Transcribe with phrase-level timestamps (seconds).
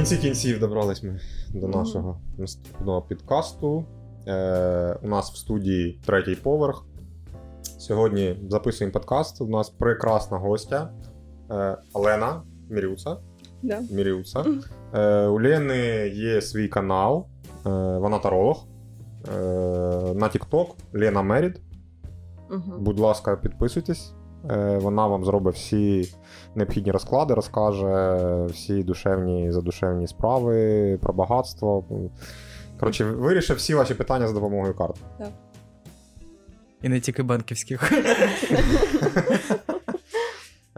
[0.00, 1.20] кінці кінців добрались ми
[1.54, 3.84] до нашого наступного підкасту.
[4.26, 6.84] Е, у нас в студії третій поверх.
[7.62, 9.40] Сьогодні записуємо подкаст.
[9.40, 10.90] У нас прекрасна гостя
[11.50, 13.16] е, Олена Мірюца.
[13.62, 13.80] Да.
[13.90, 14.44] Мірюца.
[14.94, 17.26] Е, у Лени є свій канал,
[17.66, 18.66] е, вона таролог.
[19.28, 19.32] Е,
[20.14, 21.60] на TikTok Лена Мерід.
[22.50, 22.78] Угу.
[22.78, 24.14] Будь ласка, підписуйтесь.
[24.50, 26.14] Е, Вона вам зробить всі
[26.54, 31.84] необхідні розклади, розкаже всі душевні задушевні справи про багатство.
[32.80, 34.96] Коротше, вирішив всі ваші питання за допомогою карт.
[36.82, 37.92] І не тільки банківських.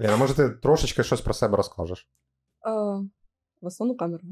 [0.01, 2.09] Ліна, може ти трошечки щось про себе розкажеш?
[3.61, 4.23] В основну камеру.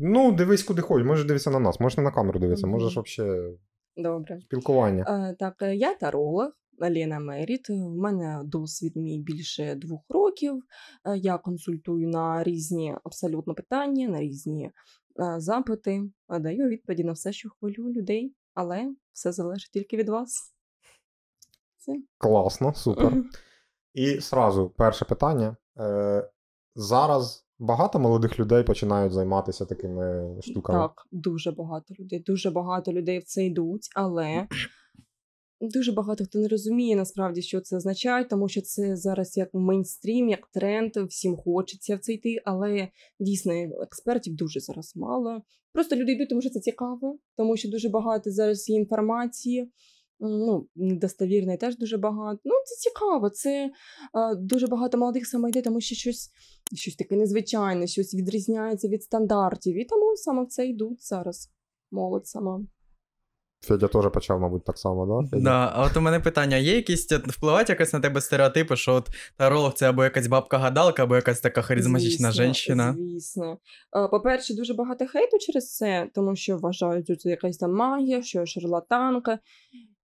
[0.00, 3.58] Ну, дивись, куди хочеш, можеш дивитися на нас, можеш не на камеру дивитися, можеш взагалі
[3.96, 4.40] Добре.
[4.40, 5.34] спілкування.
[5.38, 6.50] Так, е, я таролог.
[6.80, 7.70] Лена Меріт.
[7.70, 10.62] У мене досвід мій більше двох років.
[11.04, 16.02] Е, Я консультую на різні абсолютно питання, на різні е, запити.
[16.28, 20.54] Е, Даю відповіді на все, що хвилює людей, але все залежить тільки від вас.
[21.78, 21.92] Все.
[22.18, 23.24] Класно, супер.
[23.94, 25.56] І сразу перше питання.
[26.74, 30.78] Зараз багато молодих людей починають займатися такими штуками.
[30.78, 32.22] Так, дуже багато людей.
[32.26, 34.48] Дуже багато людей в це йдуть, але
[35.60, 40.28] дуже багато хто не розуміє насправді, що це означає, тому що це зараз як мейнстрім,
[40.28, 42.88] як тренд, всім хочеться в це йти, але
[43.20, 45.42] дійсно експертів дуже зараз мало.
[45.72, 49.72] Просто люди йдуть, тому що це цікаво, тому що дуже багато зараз є інформації.
[50.20, 52.40] Ну, недостовірної теж дуже багато.
[52.44, 53.30] Ну, це цікаво.
[53.30, 53.70] Це е,
[54.36, 56.30] дуже багато молодих саме йде, тому що щось
[56.74, 59.76] щось таке незвичайне, щось відрізняється від стандартів.
[59.76, 61.50] І тому саме в це йдуть зараз.
[61.90, 62.60] Молодь сама.
[63.60, 65.28] Федя теж почав, мабуть, так само, да?
[65.28, 65.42] Федя?
[65.42, 69.08] Да, а от у мене питання: є якісь впливають якось на тебе стереотипи, що от
[69.36, 72.94] таролог це або якась бабка-гадалка, або якась така харизматична Звісно, жінка?
[72.98, 73.58] Звісно.
[73.96, 78.22] Е, По-перше, дуже багато хейту через це, тому що вважають, що це якась там магія,
[78.22, 79.38] що я шарлатанка.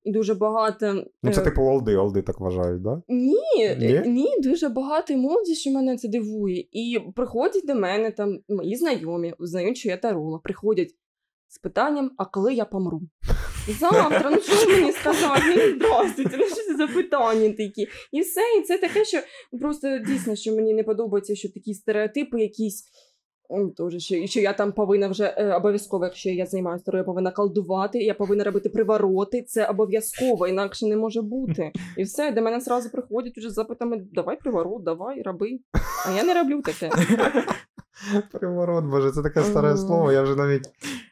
[0.04, 1.06] І дуже багато.
[1.24, 3.02] Ну, це е, типу олди, олди так вважають, да?
[3.08, 3.76] Ні, Ні?
[3.78, 6.66] ні, ні, дуже багато молоді, що мене це дивує.
[6.72, 10.96] І приходять до мене там мої знайомі, знають, що я таролог, приходять
[11.48, 13.02] з питанням, а коли я помру?
[13.68, 15.42] Завтра, ну що мені сказати?
[15.56, 17.88] Ну, здравствуйте, ну що це за питання такі?
[18.12, 19.18] І все, і це таке, що
[19.60, 22.84] просто дійсно, що мені не подобається, що такі стереотипи якісь.
[23.78, 27.32] Тоже, що, що я там повинна вже е, обов'язково, якщо я займаюся тарою, я повинна
[27.32, 29.42] колдувати, я повинна робити привороти.
[29.42, 31.72] Це обов'язково, інакше не може бути.
[31.98, 35.60] І все, до мене зразу приходять уже запитами: давай приворот, давай, роби.
[36.08, 36.90] А я не роблю таке.
[38.32, 40.68] Приворот, боже, це таке старе слово, я вже навіть.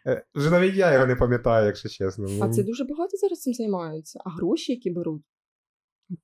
[0.07, 2.27] е, Вже навіть я його не пам'ятаю, якщо чесно.
[2.41, 4.19] А Ну, це дуже багато зараз цим займаються.
[4.25, 5.21] А гроші, які беруть,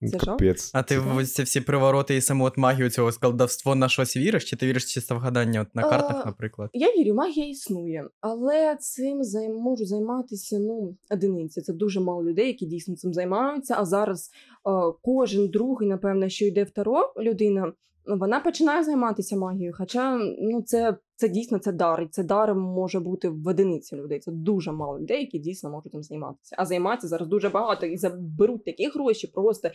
[0.02, 0.22] це жах.
[0.22, 0.72] капець.
[0.74, 4.46] А ти в ці всі привороти і саму от магію цього колдовство на щось віриш?
[4.50, 6.70] Чи ти віриш чисто в гадання от на А, картах, наприклад?
[6.74, 9.56] Я вірю, магія існує, але цим займ...
[9.56, 11.62] можуть займатися ну, одиниці.
[11.62, 13.76] Це дуже мало людей, які дійсно цим займаються.
[13.78, 14.70] А зараз е,
[15.02, 17.74] кожен другий, напевно, що йде в таро людина,
[18.08, 19.74] вона починає займатися магією.
[19.78, 22.02] Хоча ну, це, це дійсно це дар.
[22.02, 24.20] І це дар може бути в одиниці людей.
[24.20, 26.56] Це дуже мало людей, які дійсно можуть цим займатися.
[26.60, 29.70] А займатися зараз дуже багато і заберуть такі гроші, просто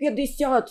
[0.00, 0.62] 50-100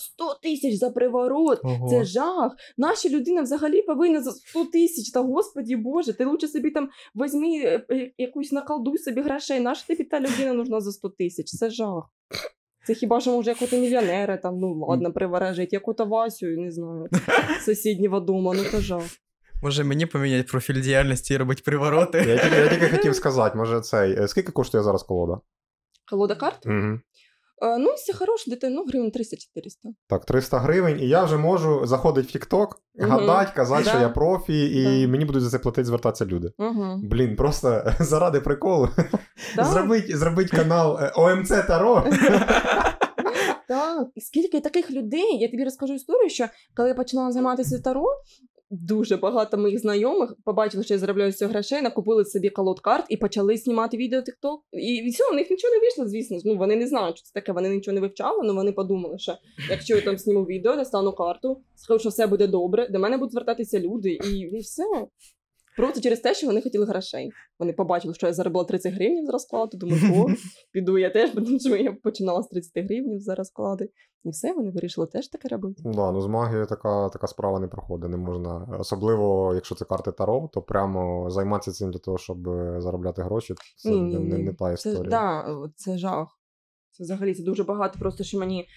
[0.44, 1.60] тисяч за приворот.
[1.64, 1.90] Ого.
[1.90, 2.56] Це жах.
[2.78, 5.12] Наша людина взагалі повинна за 100 тисяч.
[5.12, 9.60] Та господі Боже, ти лучше собі там візьми е, е, якусь наколдуй собі грошей.
[9.60, 11.48] Наша тобі та людина нужна за 100 тисяч.
[11.48, 12.12] Це жах.
[12.88, 17.08] Це хіба що може якого мільйонера, там, ну ладно, приварежить, яку-то Васю, не знаю,
[17.66, 19.04] сусіднього дому, ну то жах.
[19.64, 22.18] Може мені поміняти профіль діяльності і робити привороти?
[22.18, 24.14] Я тільки, я тільки хотів сказати, може цей.
[24.14, 25.40] е, Скільки коштує зараз колода?
[26.10, 26.66] Колода карт?
[26.66, 27.00] Угу.
[27.62, 29.94] Е, ну, якщо хороша, дитина, ну, гривень 300-400.
[30.10, 33.10] Так, 300 гривень, і я вже можу заходити в TikTok, Мгм.
[33.12, 33.90] гадати, казати, Да.
[33.90, 35.12] що я профі, і Да.
[35.12, 36.52] мені будуть за це платити, звертатися люди.
[36.58, 37.00] Угу.
[37.04, 38.90] Блін, просто заради приколу.
[39.56, 39.64] Да.
[39.64, 42.06] Зробить, зробить канал е, ОМЦ Таро.
[43.68, 46.46] Так, скільки таких людей, я тобі розкажу історію, що
[46.76, 48.06] коли я починала займатися таро,
[48.70, 53.06] дуже багато моїх знайомих побачили, що я заробляю з цього грошей, накупили собі колод карт
[53.10, 54.58] і почали знімати відео TikTok.
[54.72, 56.38] І все, у них нічого не вийшло, звісно.
[56.46, 59.34] Ну вони не знають, що це таке, вони нічого не вивчали, але вони подумали, що
[59.70, 63.32] якщо я там сніму відео, достану карту, скажу, що все буде добре, до мене будуть
[63.32, 64.84] звертатися люди, і, і все.
[65.78, 67.32] Просто через те, що вони хотіли грошей.
[67.60, 69.78] Вони побачили, що я заробила 30 гривень за розкладу.
[69.78, 70.28] Думаю, о,
[70.72, 73.90] піду я теж, тому що я починала з 30 гривень за розклади.
[74.24, 75.82] І все, вони вирішили теж таке робити.
[75.86, 78.10] Да, ну з магією така, така справа не проходить.
[78.10, 78.78] Не можна.
[78.80, 83.56] Особливо, якщо це карти Таро, то прямо займатися цим для того, щоб е, заробляти гроші.
[83.78, 85.10] Це не, не, не та Це, історія.
[85.10, 86.28] да, це жах.
[86.92, 88.00] Це взагалі це дуже багато.
[88.00, 88.68] Просто що мені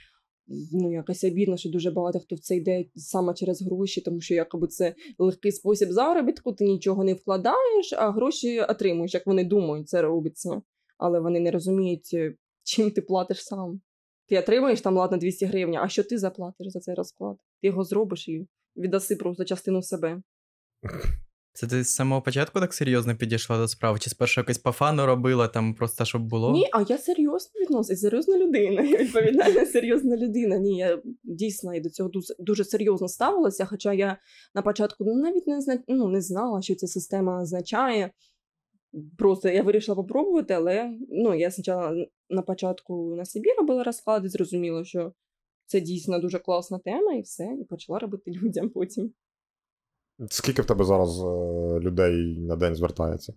[0.73, 4.35] ну, якось обідно, що дуже багато хто в це йде саме через гроші, тому що
[4.35, 9.89] якоби це легкий спосіб заробітку, ти нічого не вкладаєш, а гроші отримуєш, як вони думають,
[9.89, 10.63] це робиться.
[10.99, 13.81] Але вони не розуміють, е, чим ти платиш сам.
[14.29, 17.37] Ти отримаєш там, ладно, 200 гривень, а що ти заплатиш за цей розклад?
[17.63, 18.47] Ти його зробиш і
[18.77, 20.23] віддаси просто частину себе.
[21.53, 23.99] Це ти з самого початку так серйозно підійшла до справи?
[23.99, 26.53] Чи спершу якось по фану робила, там просто щоб було?
[26.53, 28.83] Ні, а я серйозно відносусь, серйозна людина.
[28.83, 30.59] Відповідальна серйозна людина.
[30.59, 33.65] Ні, я дійсно і до цього дуже, дуже серйозно ставилася.
[33.65, 34.17] Хоча я
[34.55, 35.79] на початку навіть не зна...
[35.89, 38.11] ну, не знала, що ця система означає.
[39.19, 41.95] Просто я вирішила попробувати, але ну, я спочатку
[42.31, 45.13] на початку на собі робила розклади, зрозуміла, що
[45.67, 49.13] це дійсно дуже класна тема, і все, і почала робити людям потім.
[50.29, 53.33] Скільки в тебе зараз е, людей на день звертається?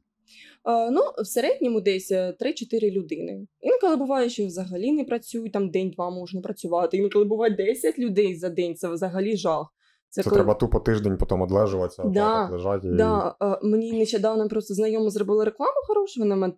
[0.70, 3.48] Е, ну, в середньому десь е, 3-4 людини.
[3.62, 6.98] Інколи буває, що взагалі не працюють, там день-два можна працювати.
[6.98, 9.68] Інколи буває 10 людей за день, це взагалі жах.
[10.14, 12.88] Це, треба тупо тиждень потім одлежуватися, Да, лежати.
[12.88, 12.92] І...
[12.92, 16.54] Да, е, мені нещодавно просто знайома зробила рекламу хорошу, вона мене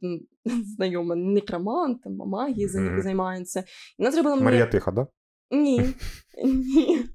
[0.75, 2.01] знайома некромант,
[2.57, 3.01] за Мгм.
[3.01, 3.60] займається.
[3.60, 3.63] І
[4.00, 5.07] Вона зробила мені Марія Тиха, да?
[5.52, 5.82] Ні.
[6.44, 7.06] Ні.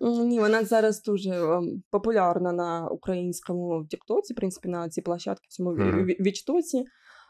[0.00, 5.52] Ні, вона зараз дуже ем, популярна на українському Тіктоці, в принципі, на цій площадці, в
[5.52, 5.70] цьому
[6.20, 6.84] Вічтоці.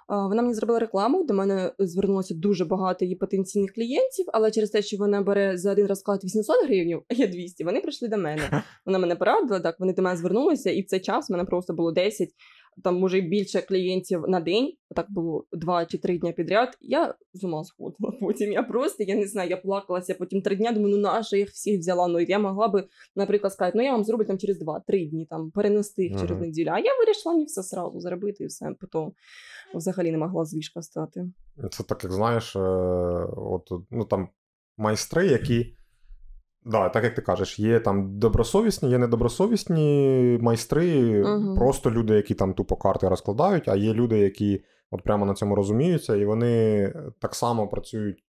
[0.08, 4.82] Вона мені зробила рекламу, до мене звернулося дуже багато її потенційних клієнтів, але через те,
[4.82, 8.62] що вона бере за один розклад 800 гривень, а я 200, вони прийшли до мене.
[8.87, 11.75] Вона мене порадила, так, вони до мене звернулися, і в цей час в мене просто
[11.75, 12.29] було 10,
[12.84, 16.78] там може і більше клієнтів на день, так було 2 чи 3 дня підряд.
[16.80, 18.12] Я з ума сходила.
[18.20, 21.48] Потім я просто, я не знаю, я плакалася, потім 3 дня думаю, ну наша їх
[21.48, 22.08] всіх взяла.
[22.08, 22.84] Ну я могла би,
[23.16, 26.69] наприклад, сказати, ну я вам зроблю там через 2-3 дні, там перенести їх через неділю.
[26.72, 28.74] А я вирішила не все сразу зробити і все.
[28.80, 29.12] Потім
[29.74, 31.26] взагалі не могла з ліжка стати.
[31.70, 32.60] Це так, як знаєш, е,
[33.36, 34.28] от, ну там
[34.76, 35.74] майстри, які.
[36.64, 41.54] Да, так як ти кажеш, є там добросовісні, є недобросовісні майстри, Мгм.
[41.54, 45.54] просто люди, які там тупо карти розкладають, а є люди, які от прямо на цьому
[45.54, 48.24] розуміються, і вони так само працюють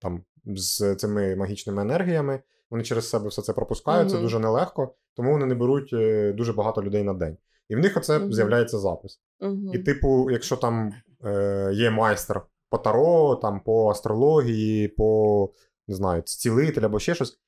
[0.00, 2.40] там з цими магічними енергіями.
[2.70, 6.52] Вони через себе все це пропускають, це дуже нелегко, тому вони не беруть е, дуже
[6.52, 7.36] багато людей на день.
[7.68, 8.32] І в них оце Мгм.
[8.32, 9.20] з'являється запис.
[9.40, 9.70] Угу.
[9.74, 10.92] І, типу, якщо там
[11.24, 15.50] е, є майстер по таро, там, по астрології, по
[15.88, 17.38] не знаю, цілитель або ще щось,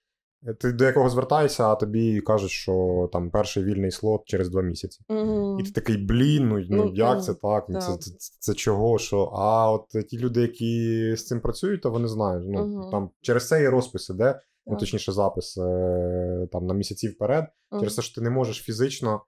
[0.52, 5.00] ти до якого звертаєшся, а тобі кажуть, що там перший вільний слот через два місяці.
[5.08, 5.58] Угу.
[5.60, 7.64] І ти такий, блін, ну, ну Ну, як це так?
[7.68, 8.98] Ну, Це, це, це чого?
[8.98, 9.22] Що?
[9.34, 12.44] А от ті люди, які з цим працюють, то вони знають.
[12.48, 17.44] Ну, там, через це і розпис іде, ну, точніше, запис е, там, на місяці вперед.
[17.80, 19.20] Через те, що ти не можеш фізично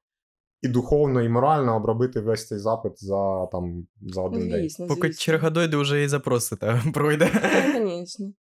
[0.63, 4.61] і духовно, і морально обробити весь цей запит за, там, за один день.
[4.61, 5.21] Звісно, Поки звісно.
[5.21, 7.31] черга дойде, вже і запроси та пройде.
[7.75, 8.33] Ну, Звісно.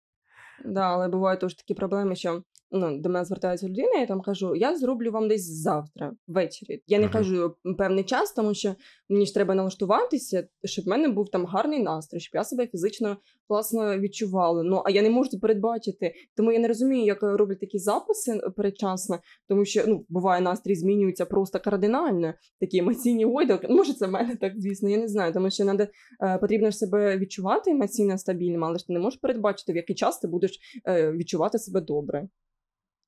[0.64, 2.42] Да, але бувають теж такі проблеми, що
[2.74, 6.82] ну, до мене звертається людина, я там кажу, я зроблю вам десь завтра, ввечері.
[6.86, 8.74] Я не кажу певний час, тому що
[9.08, 13.16] мені ж треба налаштуватися, щоб в мене був там гарний настрій, щоб я себе фізично
[13.48, 14.62] класно відчувала.
[14.62, 16.14] Ну а я не можу передбачити.
[16.36, 19.18] Тому я не розумію, як роблять такі записи передчасно,
[19.48, 22.34] тому що ну, буває настрій змінюється просто кардинально.
[22.60, 23.68] Такі емоційні гойдалки.
[23.68, 25.86] Може, це в мене так, звісно, я не знаю, тому що надо,
[26.22, 29.96] е, потрібно ж себе відчувати емоційно стабільним, але ж ти не можеш передбачити, в який
[29.96, 32.28] час ти будеш е, відчувати себе добре.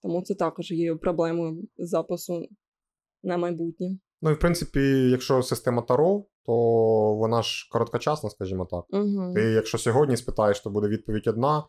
[0.06, 2.48] Тому це також є проблемою запису
[3.22, 3.98] на майбутнє.
[4.22, 6.52] Ну і в принципі, якщо система Таро, то
[7.14, 8.84] вона ж короткочасна, скажімо так.
[8.90, 9.32] Угу.
[9.34, 11.64] Ти, якщо сьогодні спитаєш, то буде відповідь одна.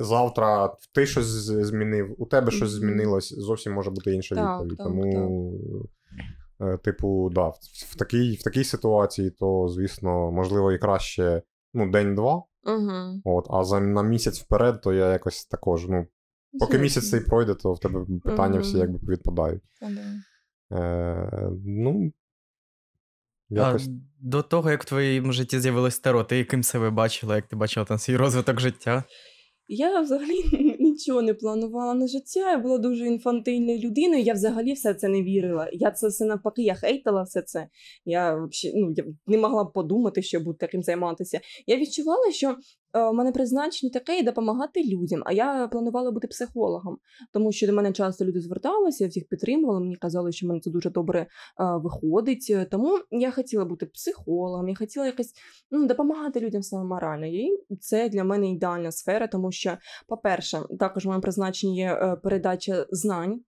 [0.00, 4.78] Завтра ти щось змінив, у тебе щось змінилось, зовсім може бути інша Так, відповідь.
[4.78, 5.60] так, Тому,
[6.60, 7.58] е, типу, да, в,
[7.90, 11.42] в, такій, в такій ситуації, то, звісно, можливо, і краще
[11.74, 12.42] ну, день-два.
[12.64, 13.20] Угу.
[13.24, 15.88] От, а за на місяць вперед, то я якось також.
[15.88, 16.06] Ну,
[16.58, 19.62] поки місяць цей пройде, то в тебе питання всі якби відпадають.
[20.72, 22.12] Е, ну,
[23.48, 23.88] якось.
[23.88, 23.90] А
[24.20, 27.86] до того, як в твоєму житті з'явилось таро, ти яким себе бачила, як ти бачила
[27.86, 29.04] там свій розвиток життя?
[29.70, 32.50] Я взагалі нічого не планувала на життя.
[32.50, 34.22] Я була дуже інфантильною людиною.
[34.22, 35.68] Я взагалі все це не вірила.
[35.72, 37.68] Я це все навпаки, я хейтила все це.
[38.04, 41.40] Я взагалі ну, я не могла б подумати, що буду таким займатися.
[41.66, 42.56] Я відчувала, що
[42.94, 45.22] е, в мене призначення таке і допомагати людям.
[45.26, 46.98] А я планувала бути психологом,
[47.32, 49.80] тому що до мене часто люди зверталися, я всіх підтримувала.
[49.80, 51.26] Мені казали, що мене це дуже добре е,
[51.58, 52.56] виходить.
[52.70, 55.32] Тому я хотіла бути психологом, я хотіла якось
[55.70, 57.26] ну, допомагати людям саме морально.
[57.26, 59.76] І це для мене ідеальна сфера, тому що,
[60.08, 63.40] по-перше, також в моєму призначенні є е, передача знань.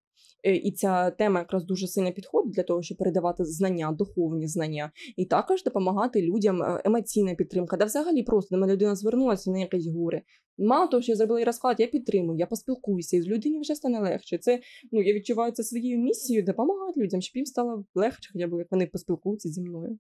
[0.45, 4.93] Е, І ця тема якраз дуже сильно підходить для того, щоб передавати знання, духовні знання,
[5.17, 7.77] і також допомагати людям е, емоційна підтримка.
[7.77, 10.23] Да взагалі просто до мене людина звернулася на якесь горе.
[10.59, 14.01] Мало того, що я зробила розклад, я підтримую, я поспілкуюся, і з людині вже стане
[14.01, 14.39] легше.
[14.39, 14.61] Це
[14.93, 18.69] ну я відчуваю це своєю місією допомагати людям, щоб їм стало легше, хоча б як
[18.71, 19.99] вони поспілкуються зі мною.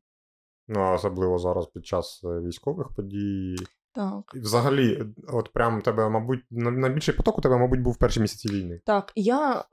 [0.68, 3.56] Ну, а особливо зараз під час е, військових подій.
[3.94, 4.35] Так.
[4.35, 8.49] Взагалі, от прям тебе, мабуть, на- найбільший поток у тебе, мабуть, був в перші місяці
[8.49, 8.80] війни.
[8.87, 9.64] Так, я.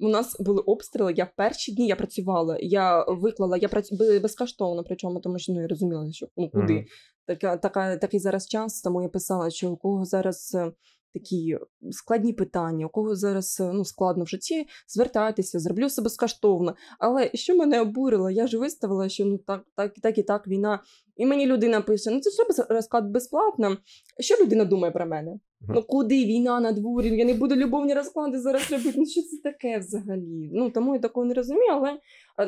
[0.00, 1.14] У нас були обстріли.
[1.16, 2.58] Я в перші дні я працювала.
[2.60, 6.84] Я виклала, я працю безкоштовно, причому тому що ну я розуміла, що ну куди Мгм.
[7.26, 8.82] така, така такий зараз час.
[8.82, 10.72] Тому я писала, що у кого зараз е,
[11.14, 11.58] такі
[11.90, 16.74] складні питання, у кого зараз е, ну складно в житті, звертайтеся, зроблю все безкоштовно.
[16.98, 20.82] Але що мене обурило, я ж виставила, що ну так, так, так і так війна.
[21.16, 23.76] І мені людина пише: ну це ж розклад безплатно.
[24.20, 25.30] Що людина думає про мене?
[25.60, 25.72] Мгм.
[25.74, 27.16] Ну куди війна на дворі?
[27.16, 28.94] Я не буду любовні розклади зараз робити.
[28.96, 30.50] Ну що це таке взагалі?
[30.52, 31.98] Ну тому я такого не розумію, але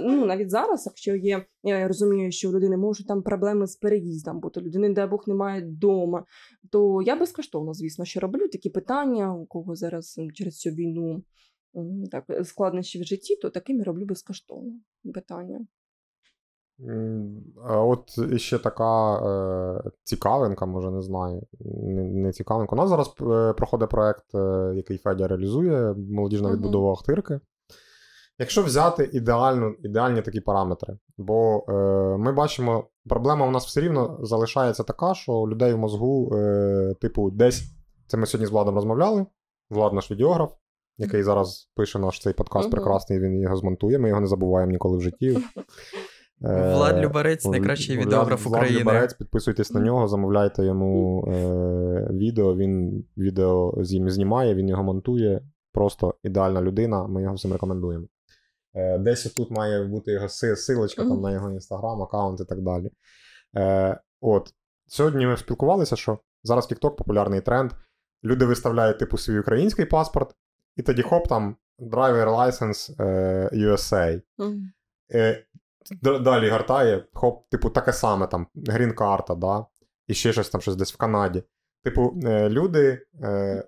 [0.01, 4.41] ну навіть зараз, якщо є, я розумію, що у людини можуть там проблеми з переїздом,
[4.41, 6.25] бути людини, дай Бог, немає вдома,
[6.71, 11.23] то я безкоштовно, звісно, що роблю такі питання, у кого зараз через цю війну
[12.11, 14.73] так складнощі в житті, то такими роблю безкоштовно
[15.15, 15.67] питання.
[17.64, 21.42] А от ще така е, цікавинка, може, не знаю.
[21.61, 22.76] Не, не цікавинка.
[22.76, 27.40] У нас зараз е, проходить проект, е, який Федя реалізує, молодіжна відбудова Ахтирки.
[28.38, 31.73] Якщо взяти ідеальну, ідеальні такі параметри, бо е,
[32.18, 36.94] ми бачимо, проблема у нас все рівно залишається така, що у людей в мозгу, е,
[37.00, 37.62] типу, десь
[38.06, 39.26] це ми сьогодні з Владом розмовляли.
[39.70, 40.52] Влад наш відеограф,
[40.99, 44.99] який зараз пише наш цей подкаст прекрасний, він його змонтує, ми його не забуваємо ніколи
[44.99, 45.38] в житті.
[46.45, 48.80] Е, Влад Любарець найкращий відеограф Влад України.
[48.80, 52.57] Любарець, підписуйтесь на нього, замовляйте йому е, відео.
[52.57, 55.40] Він відео знімає, він його монтує.
[55.73, 57.07] Просто ідеальна людина.
[57.07, 58.07] Ми його всім рекомендуємо.
[58.75, 62.90] Е, десь тут має бути його силочка там, на його інстаграм, аккаунт і так далі.
[63.57, 64.54] Е, от.
[64.87, 67.71] Сьогодні ми спілкувалися, що зараз TikTok популярний тренд.
[68.25, 70.35] Люди виставляють типу свій український паспорт,
[70.76, 74.21] і тоді хоп, там driver license е, USA.
[75.14, 75.47] Е, д-
[76.02, 79.66] далі гартає, хоп, типу, таке саме там, грін-карта, да?
[80.07, 81.42] і ще щось там щось десь в Канаді.
[81.85, 83.64] Типу, е, люди е,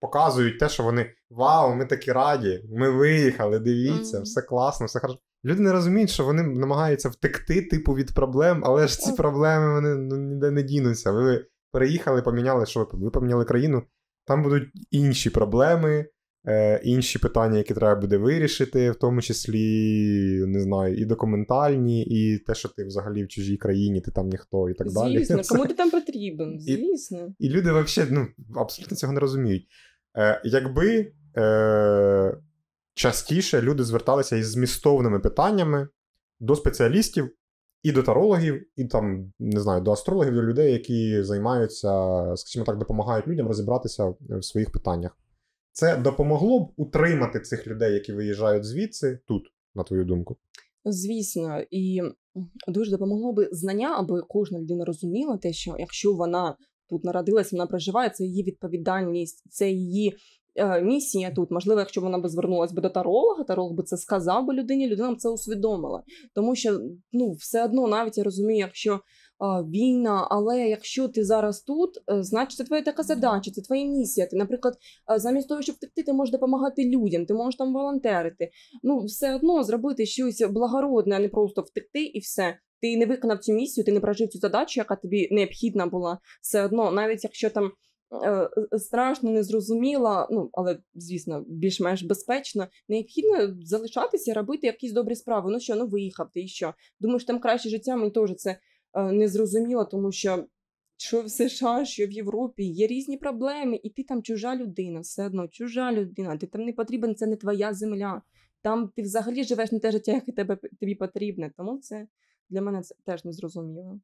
[0.00, 4.24] показують те, що вони вау, ми такі раді, ми виїхали, дивіться, Мгм.
[4.24, 5.18] все класно, все хорошо.
[5.44, 9.94] Люди не розуміють, що вони намагаються втекти, типу, від проблем, але ж ці проблеми вони
[9.94, 11.12] ну, ніде не дінуться.
[11.12, 13.82] Ви переїхали, поміняли, що ви, ви поміняли країну,
[14.24, 16.06] там будуть інші проблеми,
[16.46, 22.38] е, інші питання, які треба буде вирішити, в тому числі, не знаю, і документальні, і
[22.38, 25.24] те, що ти взагалі в чужій країні, ти там ніхто, і так далі.
[25.24, 26.60] Звісно, кому ти там потрібен?
[26.60, 27.34] Звісно.
[27.38, 28.26] і люди взагалі ну,
[28.60, 29.66] абсолютно цього не розуміють.
[30.18, 32.36] Е, якби е,
[32.94, 35.88] частіше люди зверталися із змістовними питаннями
[36.40, 37.30] до спеціалістів
[37.82, 42.78] і до тарологів, і там, не знаю, до астрологів, до людей, які займаються, скажімо так,
[42.78, 45.16] допомагають людям розібратися в своїх питаннях.
[45.72, 49.42] Це допомогло б утримати цих людей, які виїжджають звідси, тут,
[49.74, 50.36] на твою думку.
[50.84, 52.02] Звісно, і
[52.68, 56.56] дуже допомогло би знання, аби кожна людина розуміла те, що якщо вона
[56.88, 60.16] тут народилась, вона проживає, це її відповідальність, це її
[60.56, 61.50] е, місія тут.
[61.50, 65.16] Можливо, якщо вона би звернулася до таролога, таролог би це сказав би людині, людина б
[65.16, 66.02] це усвідомила.
[66.34, 66.80] Тому що
[67.12, 69.00] ну, все одно, навіть я розумію, якщо
[69.42, 74.26] війна, але якщо ти зараз тут, е, значить це твоя така задача, це твоя місія.
[74.26, 74.74] Ти, наприклад,
[75.16, 78.50] замість того, щоб втекти, ти можеш допомагати людям, ти можеш там волонтерити
[78.82, 82.58] ну, все одно зробити щось благородне, а не просто втекти і все.
[82.80, 86.18] Ти не виконав цю місію, ти не прожив цю задачу, яка тобі необхідна була.
[86.42, 87.72] Все одно, навіть якщо там
[88.24, 95.50] е, е, страшно, незрозуміло, ну але звісно, більш-менш безпечно, необхідно залишатися, робити якісь добрі справи.
[95.52, 96.74] Ну що, ну виїхав ти і що?
[97.00, 98.58] Думаєш, там краще життя, мені теж це е,
[98.94, 100.46] не зрозуміло, тому що.
[100.96, 105.26] Що в США, що в Європі є різні проблеми, і ти там чужа людина, все
[105.26, 106.36] одно чужа людина.
[106.36, 108.22] Ти там не потрібен, це не твоя земля
[108.62, 111.52] там ти взагалі живеш не те життя, яке тебе тобі потрібне.
[111.56, 112.06] Тому це
[112.50, 114.00] для мене це теж незрозуміло.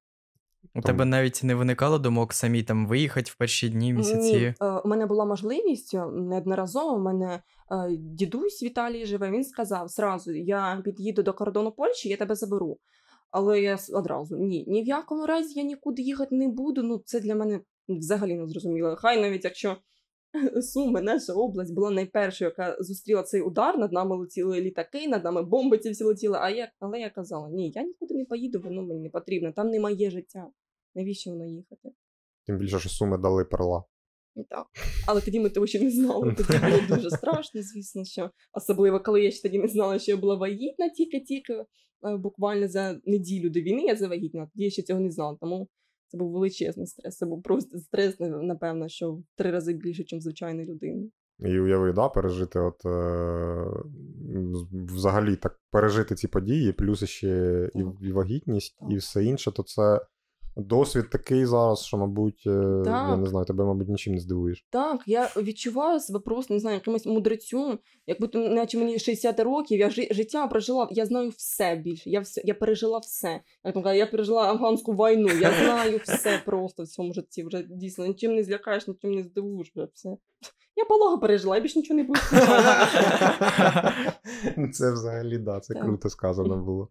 [0.75, 4.33] У тебе навіть не виникало думок самі там виїхати в перші дні, місяці.
[4.33, 6.97] Ні, е, у мене була можливість е, неодноразово.
[6.97, 9.31] У мене е, дідусь Віталій живе.
[9.31, 12.79] Він сказав зразу: я під'їду до кордону Польщі, я тебе заберу.
[13.31, 16.83] Але я одразу ні, ні в якому разі я нікуди їхати не буду.
[16.83, 18.97] Ну це для мене взагалі не зрозуміло.
[18.99, 19.77] Хай навіть якщо
[20.63, 23.79] Суми, наша область була найпершою, яка зустріла цей удар.
[23.79, 26.39] Над нами летіли літаки, над нами бомби ці всі летіли.
[26.41, 29.53] А я, але я казала: ні, я нікуди не поїду, воно мені не потрібно.
[29.53, 30.51] Там не моє життя.
[30.95, 31.89] Навіщо воно їхати?
[32.47, 33.85] Тим більше, що суми дали перла.
[34.49, 34.67] Так.
[35.07, 36.35] Але тоді ми того ще не знали.
[36.37, 40.17] Тоді було дуже страшно, звісно, що особливо, коли я ще тоді не знала, що я
[40.17, 41.67] була вагітна тільки-тільки, е,
[42.17, 45.37] буквально за неділю до війни я завагітніла, тоді я ще цього не знала.
[45.41, 45.69] Тому
[46.09, 47.17] це був величезний стрес.
[47.17, 51.11] Це був просто стрес, напевно, що в три рази більше, ніж звичайної людини.
[51.39, 53.67] І уяви, да, пережити, от е,
[54.73, 60.01] взагалі так пережити ці події, плюс ще і, і вагітність, і все інше, то це
[60.59, 64.67] досвід такий зараз, що, мабуть, е, я не знаю, тебе, мабуть, нічим не здивуєш.
[64.71, 69.81] Так, я відчуваю себе просто, не знаю, якимось мудрецю, як будто, наче мені 60 років,
[69.81, 73.41] я жи- життя прожила, я знаю все більше, я, все, я пережила все.
[73.65, 77.45] Як там я пережила афганську війну, я знаю все просто в цьому житті.
[77.45, 79.73] Вже дійсно нічим не злякаєш, нічим не здивуєш.
[79.77, 80.09] Вже все.
[80.77, 82.21] Я пологу пережила, я більше нічого не буду.
[84.73, 85.83] Це взагалі, да, це Так.
[85.83, 86.89] круто сказано було.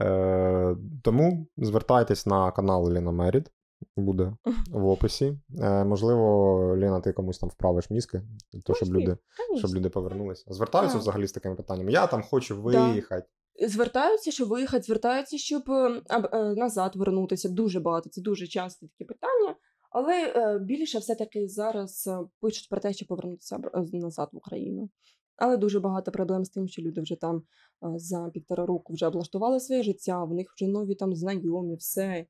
[0.00, 3.50] Е, тому звертайтесь на канал Ліна Мерід,
[3.96, 4.32] буде
[4.70, 5.38] в описі.
[5.60, 8.22] Е, можливо, Ліна, ти комусь там вправиш мізки,
[8.64, 9.16] то, щоб люди,
[9.58, 10.44] щоб люди повернулися.
[10.54, 11.92] Звертаються взагалі з такими питаннями.
[11.92, 12.88] Я там хочу Да.
[12.88, 13.26] виїхати.
[13.68, 17.48] Звертаються, щоб виїхати, звертаються, щоб е, аб- е, назад вернутися.
[17.48, 18.10] Дуже багато.
[18.10, 19.56] Це дуже часто такі питання.
[19.90, 22.10] Але е, більше все-таки зараз
[22.40, 23.58] пишуть про те, щоб повернутися
[23.92, 24.88] назад в Україну.
[25.36, 27.42] Але дуже багато проблем з тим, що люди вже там
[27.82, 32.26] за півтора року вже облаштували своє життя, в них вже нові там знайомі, все.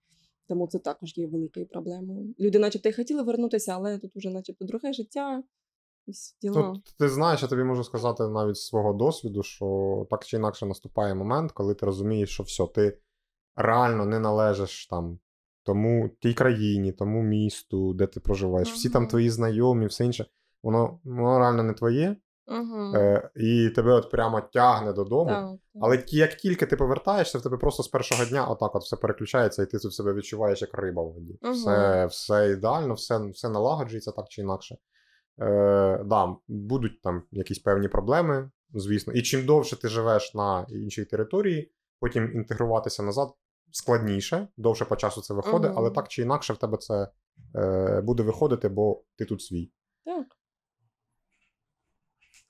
[0.49, 2.35] Тому це також є великою проблемою.
[2.41, 5.43] Люди, начебто, й хотіли вернутися, але тут вже, начебто, друге життя.
[6.43, 6.73] діла.
[6.73, 10.67] Тут ти знаєш, я тобі можу сказати навіть з свого досвіду, що так чи інакше
[10.67, 12.99] наступає момент, коли ти розумієш, що все, ти
[13.57, 15.19] реально не належиш там
[15.63, 18.73] тому тій країні, тому місту, де ти проживаєш.
[18.73, 20.27] Всі там твої знайомі, все інше,
[20.63, 22.17] воно, воно реально не твоє,
[22.49, 22.97] Угу.
[22.97, 25.31] е, і тебе от прямо тягне додому.
[25.31, 25.50] так.
[25.81, 29.62] Але як тільки ти повертаєшся, в тебе просто з першого дня отак от все переключається,
[29.62, 31.38] і ти тут себе відчуваєш як риба в воді.
[31.43, 31.53] Мгм.
[31.55, 34.76] Все, все ідеально, все, все налагоджується так чи інакше.
[35.41, 39.12] Е, да, будуть там якісь певні проблеми, звісно.
[39.12, 43.29] І чим довше ти живеш на іншій території, потім інтегруватися назад
[43.73, 45.79] складніше, довше по часу це виходить, Мгм.
[45.79, 47.09] але так чи інакше в тебе це
[47.55, 49.71] е, буде виходити, бо ти тут свій.
[50.05, 50.26] так.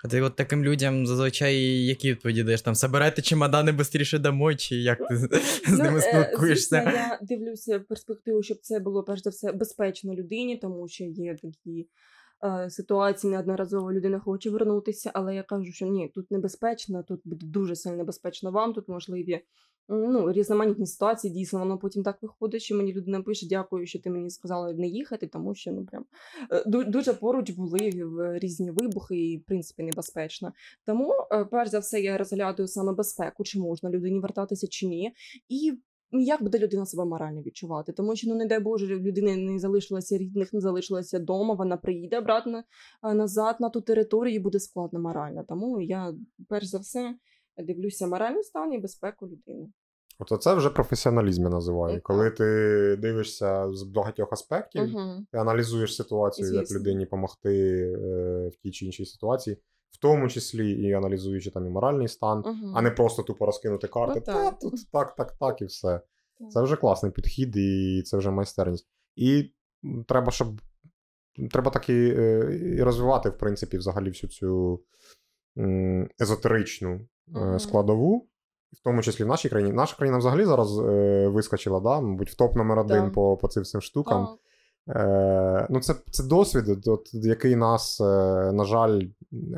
[0.05, 2.63] А ти от таким людям зазвичай які відповіді даєш?
[2.63, 5.29] Там собирайте чемодани швидше домой, чи як ти з
[5.69, 6.83] Ну, ними е, спілкуєшся?
[6.85, 11.35] Звісно, я дивлюся перспективу, щоб це було перш за все безпечно людині, тому що є
[11.35, 11.89] такі
[12.45, 17.47] е, ситуації, неодноразово людина хоче вернутися, але я кажу, що ні, тут небезпечно, тут буде
[17.47, 19.41] дуже сильно небезпечно вам, тут можливі
[19.89, 21.35] ну, різноманітні ситуації.
[21.35, 24.87] Дійсно, воно потім так виходить, що мені людина пише: дякую, що ти мені сказала не
[24.87, 26.05] їхати, тому що ну прям
[26.51, 30.53] е, дуже поруч були в- різні вибухи, і в принципі небезпечно.
[30.87, 35.13] Тому, е, перш за все, я розглядаю саме безпеку, чи можна людині вертатися, чи ні.
[35.49, 35.73] І
[36.13, 37.93] як буде людина себе морально відчувати?
[37.93, 42.19] Тому що, ну не дай Боже, людини не залишилося рідних, не залишилося вдома, вона приїде
[42.19, 42.63] обратно
[43.03, 45.45] назад на ту територію і буде складно морально.
[45.49, 46.15] Тому я
[46.49, 47.15] перш за все
[47.59, 49.69] дивлюся моральний стан і безпеку людини.
[50.19, 51.95] От це вже професіоналізм я називаю.
[51.95, 52.03] Так.
[52.03, 52.45] Коли ти
[52.99, 55.27] дивишся з багатьох аспектів, Угу.
[55.33, 59.57] ти аналізуєш ситуацію, як людині допомогти е, в тій чи іншій ситуації,
[59.91, 62.73] в тому числі і аналізуючи там і моральний стан, Угу.
[62.75, 64.23] а не просто тупо розкинути карти.
[64.27, 66.01] Ну, Та тут так, так, так, і все.
[66.39, 66.51] Так.
[66.51, 68.89] Це вже класний підхід, і це вже майстерність.
[69.17, 69.53] І
[70.09, 70.61] треба, щоб
[71.51, 74.81] треба так і, е, і розвивати, в принципі, взагалі всю цю
[76.21, 77.59] езотеричну е, Мгм.
[77.59, 78.27] складову.
[78.73, 79.73] В тому числі в нашій країні.
[79.73, 82.01] Наша країна взагалі зараз е, вискочила, да?
[82.01, 83.11] мабуть, в топ номер один Да.
[83.11, 84.27] по, по цим всім штукам.
[84.27, 84.37] Так.
[84.97, 88.05] Е, ну, це, це досвід, от, який нас, е,
[88.53, 89.01] на жаль,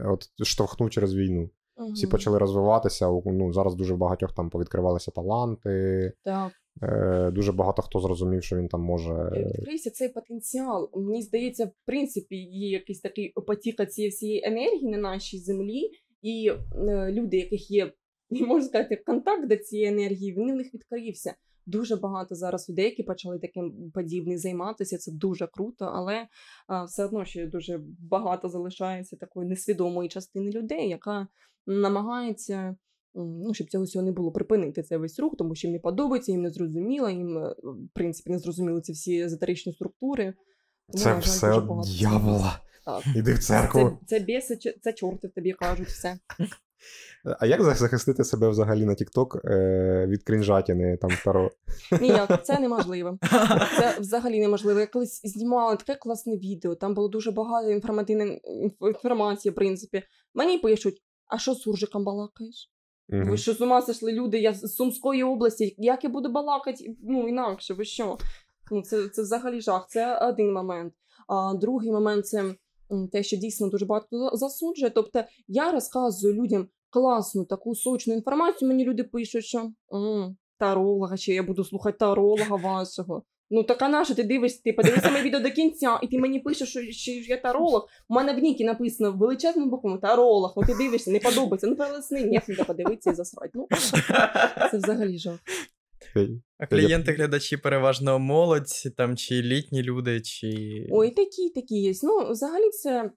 [0.04, 1.50] от, штовхнув через війну.
[1.94, 3.09] Всі почали розвиватися.
[3.26, 6.12] Ну, зараз дуже багатьох там повідкривалися таланти.
[6.24, 6.52] Так.
[6.83, 9.31] Е, дуже багато хто зрозумів, що він там може.
[9.59, 10.90] відкрився цей потенціал.
[10.94, 15.90] Мені здається, в принципі, є якийсь такий потік цієї всієї енергії на нашій землі,
[16.22, 16.52] і
[16.88, 17.92] е, люди, яких є,
[18.31, 21.35] можна сказати, контакт до цієї енергії, він в них відкрився.
[21.66, 24.98] Дуже багато зараз людей, які почали таким подібним займатися.
[24.98, 26.28] Це дуже круто, але
[26.66, 31.26] а, все одно ще дуже багато залишається такої несвідомої частини людей, яка
[31.66, 32.76] намагається.
[33.14, 36.33] Ну, щоб цього всього не було припинити цей весь рух, тому що їм не подобається,
[36.33, 40.35] їм не зрозуміло, їм, е, в принципі, не зрозуміли ці всі езотеричні структури.
[40.92, 41.62] Тому, Це жаль, все
[41.98, 42.61] дьявола.
[42.88, 43.16] Так.
[43.16, 43.98] Іди в церкву.
[44.07, 46.18] Це, це біси, це чорти тобі кажуть все.
[47.40, 51.51] А як захистити себе взагалі на TikTok е, від крінжатіни там второго?
[52.01, 53.18] Ніяк, це неможливо.
[53.79, 54.81] Це взагалі неможливо.
[54.81, 58.42] Я колись знімала таке класне відео, там було дуже багато інформативної
[58.81, 60.03] інформації, в принципі.
[60.35, 62.70] Мені пишуть, а що з суржиком балакаєш?
[63.09, 64.38] Ви що з ума сошли люди?
[64.38, 65.74] Я з Сумської області.
[65.79, 66.96] Як я буду балакати?
[67.03, 68.18] Ну, інакше, ви що?
[68.70, 69.87] Ну, це, це взагалі жах.
[69.88, 70.94] Це один момент.
[71.29, 72.55] А другий момент це
[73.12, 74.90] те, що дійсно дуже багато засуджує.
[74.90, 78.68] Тобто я розказую людям класну таку сочну інформацію.
[78.68, 79.70] Мені люди пишуть, що
[80.59, 83.22] таролога, чи я буду слухати таролога вашого.
[83.51, 86.18] Ну так а на що ти дивишся, ти подивися моє відео до кінця, і ти
[86.18, 87.88] мені пишеш, що, що я таролог.
[88.09, 90.53] У мене в нікі написано величезним буквами таролог.
[90.57, 91.66] Ну ти дивишся, не подобається.
[91.66, 93.51] Ну перелесни, ні, треба подивитися і засрать.
[93.55, 93.68] Ну
[94.70, 95.38] це взагалі жах.
[96.59, 100.50] А клієнти, глядачі переважно молодь, там чи літні люди, чи.
[100.90, 101.92] Ой, такі, такі є.
[102.02, 103.11] Ну, взагалі, це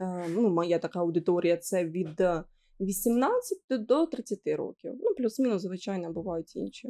[0.00, 2.44] е, ну, моя така аудиторія це від е,
[2.80, 4.92] 18 до 30 років.
[5.00, 6.88] Ну, плюс-мінус, звичайно, бувають інші.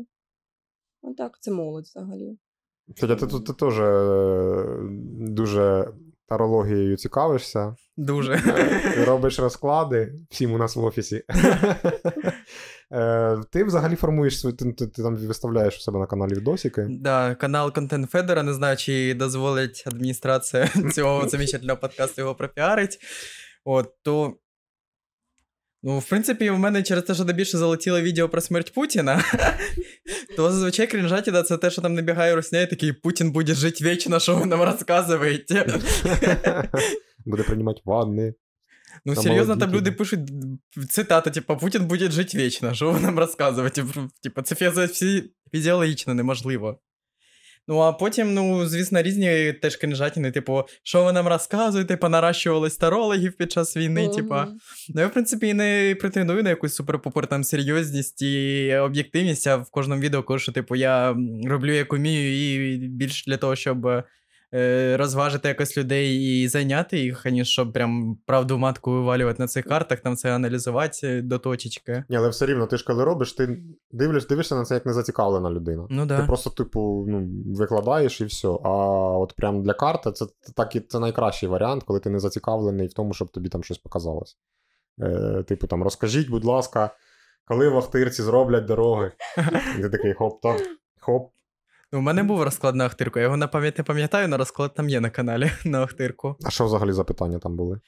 [1.02, 2.38] А так, це молодь взагалі.
[2.96, 4.78] Федя, ти тут теж е,
[5.18, 5.92] дуже
[6.26, 7.76] тарологією цікавишся.
[7.96, 8.32] Дуже.
[8.32, 11.24] Е, Робиш розклади всім у нас в офісі.
[12.92, 16.86] Е, Ти взагалі формуєш свій, ти, ти, ти там виставляєш у себе на каналі відосики.
[16.90, 18.42] Да, канал Контент Федера.
[18.42, 22.98] Не знаю, чи дозволить адміністрація цього замечательного подкасту його пропіарить.
[23.64, 24.36] От, то.
[25.84, 29.24] Ну, в принципі, в мене через те, що більше залетіло відео про смерть Путіна,
[30.36, 34.20] то зазвичай крінжатіда це те, що там набігає русня і такий Путін буде жити вічно,
[34.20, 35.66] що ви нам розказуєте.
[37.26, 38.34] Буде приймати ванни.
[39.04, 40.20] Ну, серйозно, там люди пишуть
[40.90, 43.84] цитату, типу, Путін буде жити вічно, що ви нам розказуєте?
[44.22, 46.78] Типу, це фізі- всі- фізіологічно неможливо.
[47.68, 53.32] Ну, а потім, ну, звісно, різні теж крінжатіни, типу, що ви нам розказуєте, понаращувались тарологів
[53.36, 54.16] під час війни, Мгм.
[54.16, 54.48] типа.
[54.94, 59.56] Ну, я, в принципі, і не претендую на якусь суперпупер там серйозність і об'єктивність, а
[59.56, 63.86] в кожному відео кажу, що, типу, я роблю як умію, і більш для того, щоб
[63.86, 64.04] е,
[64.96, 70.00] розважити якось людей і зайняти їх, аніж щоб прям правду матку вивалювати на цих картах,
[70.00, 72.04] там це аналізувати до точечки.
[72.08, 73.58] Ні, але все рівно, ти ж коли робиш, ти
[73.90, 75.86] дивиш, дивишся на це як незацікавлена людина.
[75.90, 76.20] Ну да.
[76.20, 78.48] Ти просто, типу, ну, викладаєш і все.
[78.48, 78.68] А
[79.18, 82.92] от прям для карти це, так, і- це найкращий варіант, коли ти не зацікавлений в
[82.92, 84.36] тому, щоб тобі там щось показалось.
[85.02, 86.90] Е, типу, там, розкажіть, будь ласка,
[87.44, 89.12] коли в Ахтирці зроблять дороги.
[89.78, 90.60] І ти такий хоп, так,
[91.00, 91.30] хоп.
[91.92, 94.88] У мене був розклад на Ахтирку, я його на пам'ять не пам'ятаю, але розклад там
[94.88, 96.36] є на каналі на Ахтирку.
[96.44, 97.80] А що взагалі за питання там були?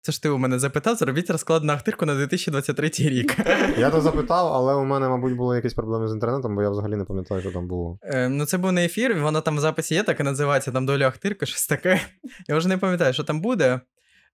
[0.00, 3.36] Це ж ти у мене запитав, зробіть розклад на Ахтирку на 2023 рік.
[3.78, 6.96] Я то запитав, але у мене, мабуть, були якісь проблеми з інтернетом, бо я взагалі
[6.96, 7.98] не пам'ятаю, що там було.
[8.02, 10.86] Е, ну, це був не ефір, воно там в записі є, так і називається там
[10.86, 12.00] доля Ахтирка, щось таке.
[12.48, 13.80] Я вже не пам'ятаю, що там буде.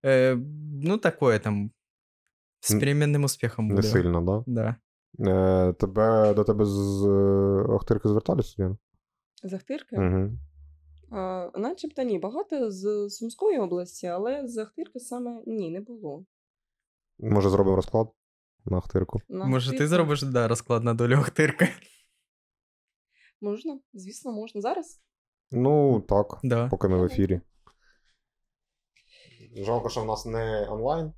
[0.05, 0.37] Е,
[0.83, 1.71] ну, такое там.
[2.63, 3.81] З перемінним успіхом буде.
[3.81, 4.43] Не сильно, да?
[4.47, 4.75] Да.
[5.19, 8.77] Е, тебе, до тебе з е, Охтирки звертались, Лена?
[9.43, 9.95] Захтирки?
[9.95, 10.31] Угу.
[11.11, 16.25] А, начебто ні, багато з Сумської області, але з Ахтирки саме ні, не було.
[17.19, 18.11] Може, зробимо розклад
[18.65, 19.21] на Охтирку?
[19.29, 21.67] На Може, ти зробиш да, розклад на долю Ахтирки?
[23.41, 24.61] Можна, звісно, можна.
[24.61, 25.01] Зараз?
[25.51, 26.67] Ну, так, Да.
[26.69, 27.41] поки ми в ефірі.
[29.55, 31.13] Жалко, що в нас не онлайн.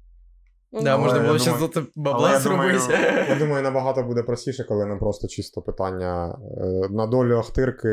[0.82, 3.26] Да, можна було ще думаю- золото бабла я думаю, зробити.
[3.30, 7.90] я думаю, набагато буде простіше, коли нам просто чисто питання е, на долю Ахтирки.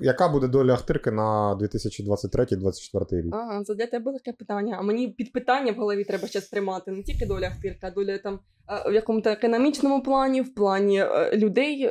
[0.00, 3.34] Яка буде доля Ахтирки на 2023-2024 рік?
[3.34, 4.76] Ага, це для тебе таке питання.
[4.78, 8.18] А мені під питання в голові треба ще тримати не тільки доля Ахтирка, а доля
[8.18, 8.40] там
[8.86, 11.90] е, в якому-то економічному плані, в плані е, людей.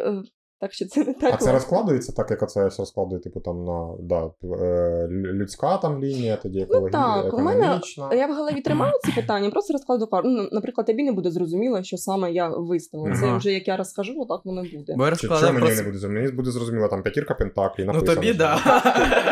[0.59, 1.33] Так що це не так.
[1.33, 6.35] А це розкладується так, як оце розкладує, типу там на да, е, людська там лінія,
[6.35, 6.91] тоді екологі...
[6.93, 10.29] Ну так, у мене- Я в голові тримаю ці питання, просто розкладу карту.
[10.29, 13.15] Ну, наприклад, тобі не буде зрозуміло, що саме я виставила.
[13.15, 13.37] Це Ага.
[13.37, 14.95] вже як я розкажу, отак воно буде.
[14.97, 15.75] Бо Чи, що мені просто...
[15.75, 16.21] не буде зрозуміло?
[16.21, 18.55] Мені буде зрозуміло, там п'ятірка пентаклів Ну тобі, да.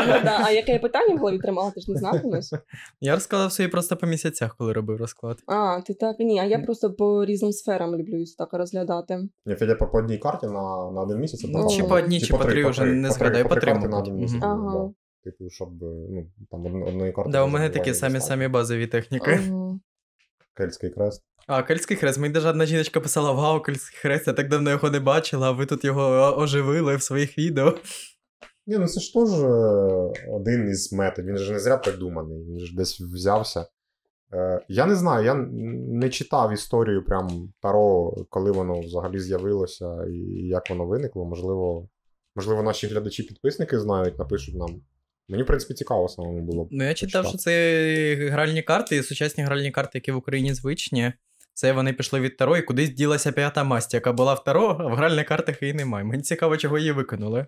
[0.08, 0.42] Ну, да.
[0.46, 2.46] А яке я питання в голові тримала, ти ж не знатимеш?
[3.02, 5.38] Я розкладав свої просто по місяцях, коли робив розклад.
[5.48, 9.30] А, ти так ні, а я просто по різним сферам люблю так розглядати.
[9.60, 11.46] Федя по, одній карті на, на один місяць.
[11.54, 14.42] Ну, чи по одній, чи по три, вже не згадаю, по три, на один місяць.
[14.44, 14.90] Ага.
[15.24, 17.32] Типу, щоб ну, там одної карти.
[17.32, 19.40] Да, у мене такі самі-самі базові техніки.
[20.54, 21.24] Кельтський крест.
[21.48, 22.20] А, Кельтський хрест.
[22.20, 25.52] Мені даже одна жіночка писала: Вау, Кельтський хрест, я так давно його не бачила, а
[25.52, 27.78] ви тут його оживили в своїх відео.
[28.68, 31.30] Ні, ну це ж теж е, один із методів.
[31.30, 33.66] Він же не зря придуманий, він ж десь взявся.
[34.34, 40.18] Е, Я не знаю, я не читав історію прям Таро, коли воно взагалі з'явилося і
[40.48, 41.26] як воно виникло.
[41.26, 41.90] Можливо,
[42.36, 44.82] можливо, наші глядачі-підписники знають, напишуть нам.
[45.30, 46.68] Мені, в принципі, цікаво самому було.
[46.72, 51.14] Ну, я читав, що це гральні карти, сучасні гральні карти, які в Україні звичні.
[51.54, 54.88] Це вони пішли від Таро, і кудись ділася п'ята масть, яка була в Таро, а
[54.88, 56.06] в гральних картах її немає.
[56.06, 57.46] Мені цікаво, чого її викинули.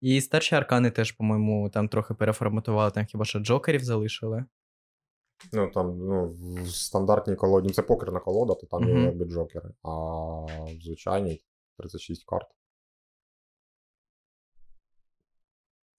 [0.00, 4.44] І старші аркани теж, по-моєму, там трохи переформатували, там хіба що джокерів залишили.
[5.52, 9.70] Ну, там, ну, в стандартній колоді, ну, це покерна колода, то там є якби джокери.
[9.82, 11.42] А в звичайній
[11.78, 12.46] 36 карт.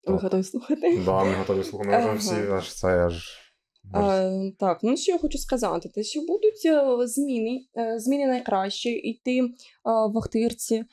[0.08, 1.02] Ви готові слухати?
[1.06, 1.90] Да, ми готові слухати.
[1.90, 3.44] Ми вже всі аж це аж.
[3.94, 8.90] А, так, ну що я хочу сказати, те, що будуть е, зміни, е, зміни найкраще
[8.90, 9.50] йти е,
[9.84, 10.86] в Ахтирці, е,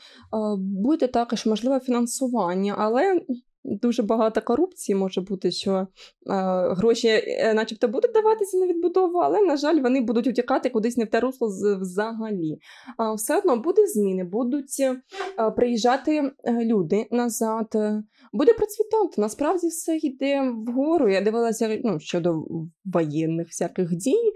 [0.58, 3.20] буде також можливе фінансування, але
[3.64, 5.86] дуже багато корупції може бути, що е,
[6.74, 11.04] гроші, е, начебто, будуть даватися на відбудову, але, на жаль, вони будуть утікати кудись не
[11.04, 11.48] в те русло
[11.80, 12.58] взагалі.
[12.96, 15.00] А все одно буде зміни, будуть е,
[15.50, 17.66] приїжджати люди назад.
[18.32, 19.20] буде процвітати.
[19.20, 21.10] Насправді все йде вгору.
[21.10, 22.44] Я дивилася ну, щодо
[22.84, 24.32] воєнних всяких дій.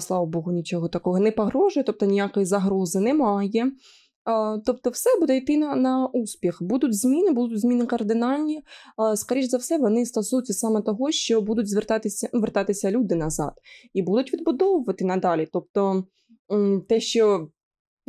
[0.00, 3.72] Слава Богу, нічого такого не погрожує, тобто ніякої загрози немає.
[4.66, 6.62] Тобто, все буде йти на, на успіх.
[6.62, 8.62] Будуть зміни, будуть зміни кардинальні.
[8.96, 13.52] А, скоріш за все, вони стосуються саме того, що будуть звертатися, вертатися люди назад
[13.94, 15.48] і будуть відбудовувати надалі.
[15.52, 16.04] Тобто,
[16.88, 17.48] те, що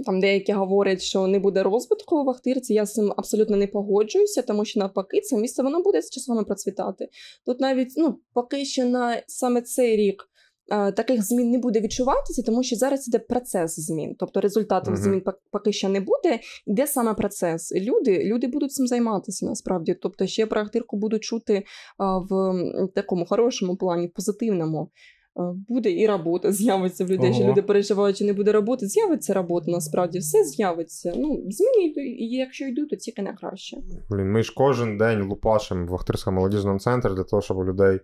[0.05, 4.41] там деякі говорять, що не буде розвитку в Ахтирці, я з цим абсолютно не погоджуюся,
[4.41, 7.09] тому що навпаки, це місце воно буде з часом процвітати.
[7.45, 10.29] Тут навіть ну, поки що на саме цей рік
[10.69, 14.15] таких змін не буде відчуватися, тому що зараз іде процес змін.
[14.19, 15.01] Тобто результатів Мгм.
[15.03, 16.39] змін пок- поки що не буде.
[16.67, 17.73] Йде саме процес.
[17.75, 19.93] Люди, люди будуть цим займатися насправді.
[20.01, 21.63] Тобто ще про Ахтирку будуть чути е,
[21.99, 22.53] в
[22.95, 24.91] такому хорошому плані, позитивному.
[25.39, 28.87] Е, Буде і робота з'явиться в людей, що люди переживають, чи не буде роботи.
[28.87, 31.13] З'явиться робота, насправді все з'явиться.
[31.17, 33.77] Ну, зміни йдуть, і якщо йдуть, то тільки на краще.
[34.09, 37.99] Блін, ми ж кожен день лупашимо в Ахтирському молодіжному центрі для того, щоб у людей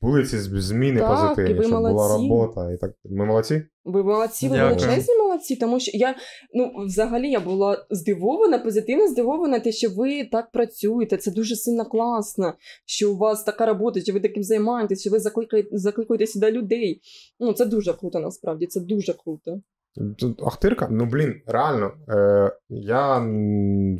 [0.00, 2.72] були ці зміни Так, і позитивні, ви щоб була робота.
[2.72, 2.92] І так.
[3.04, 3.62] Ми молодці?
[3.84, 6.14] Ви молодці, ви величезні молодці, тому що я
[6.54, 11.16] ну взагалі я була здивована, позитивно здивована, те, що ви так працюєте.
[11.16, 12.54] Це дуже сильно класно,
[12.86, 17.00] що у вас така робота, що ви таким займаєтесь, що ви закликаєте, закликаєте сюди людей.
[17.40, 18.66] Ну це дуже круто, насправді.
[18.66, 19.60] Це дуже круто.
[20.18, 21.92] Тут Ахтирка, ну блін, реально.
[22.08, 23.26] Е, я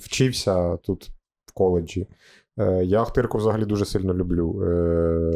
[0.00, 1.08] вчився тут
[1.46, 2.06] в коледжі.
[2.58, 4.62] Е, я Ахтирку взагалі дуже сильно люблю.
[4.62, 5.32] Е,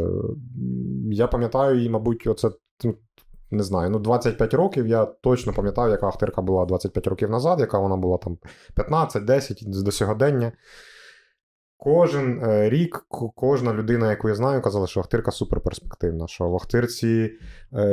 [1.12, 2.50] я пам'ятаю її, мабуть, оце.
[2.84, 2.94] ну,
[3.50, 7.78] Не знаю, ну 25 років я точно пам'ятаю, яка Ахтирка була 25 років назад, яка
[7.78, 8.38] вона була там
[8.76, 10.52] 15-10 до сьогодення.
[11.76, 17.30] Кожен е, рік, кожна людина, яку я знаю, казала, що Ахтирка суперперспективна, що в Ахтирці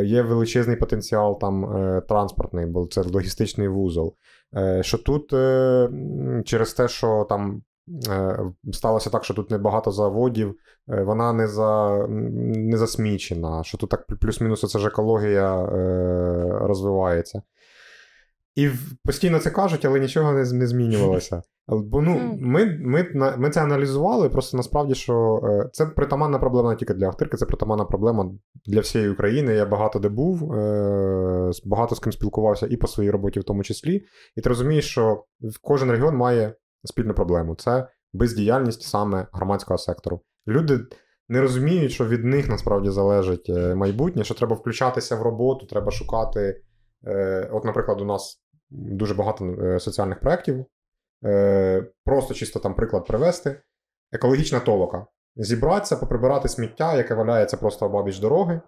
[0.04, 4.16] є величезний потенціал там транспортний, бо це логістичний вузол.
[4.82, 5.30] Що тут
[6.46, 7.62] через те, що там
[8.74, 10.56] сталося так, що тут небагато заводів,
[10.90, 17.42] е, вона не, за, не засмічена, що тут так плюс-мінус оця ж екологія е, розвивається.
[18.56, 18.70] І
[19.04, 21.42] постійно це кажуть, але нічого не, не змінювалося.
[21.68, 26.76] Бо ну, ми, ми, ми це аналізували, просто насправді, що е, це притаманна проблема не
[26.76, 28.32] тільки для Ахтирки, це притаманна проблема
[28.66, 29.54] для всієї України.
[29.54, 33.64] Я багато де був, е, багато з ким спілкувався і по своїй роботі, в тому
[33.64, 34.04] числі.
[34.36, 35.24] І ти розумієш, що
[35.62, 40.22] кожен регіон має спільну проблему: це бездіяльність саме громадського сектору.
[40.48, 40.80] Люди
[41.30, 45.92] не розуміють, що від них насправді залежить е, майбутнє, що треба включатися в роботу, треба
[45.92, 46.62] шукати.
[47.08, 50.66] е, От, наприклад, у нас дуже багато е, соціальних проєктів.
[52.06, 53.62] Просто чисто там приклад привести.
[54.12, 55.06] Екологічна толока.
[55.36, 58.62] Зібратися, поприбирати сміття, яке валяється просто обабіч дороги.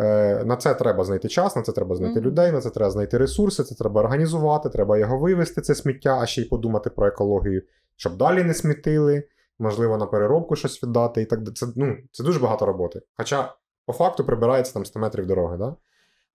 [0.00, 2.28] Е, На це треба знайти час, на це треба знайти Мгм.
[2.28, 6.26] людей, на це треба знайти ресурси, це треба організувати, треба його вивезти, це сміття, а
[6.26, 7.62] ще й подумати про екологію,
[7.96, 9.22] щоб далі не смітили,
[9.58, 11.22] можливо, на переробку щось віддати.
[11.22, 13.00] І так це, ну, це дуже багато роботи.
[13.16, 13.54] Хоча,
[13.86, 15.56] по факту, прибирається там 100 метрів дороги.
[15.58, 15.76] Да?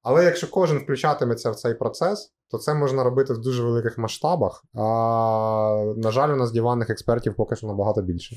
[0.02, 4.64] Але якщо кожен включатиметься в цей процес, то це можна робити в дуже великих масштабах.
[4.74, 8.36] А, на жаль, у нас діванних експертів поки що набагато більше.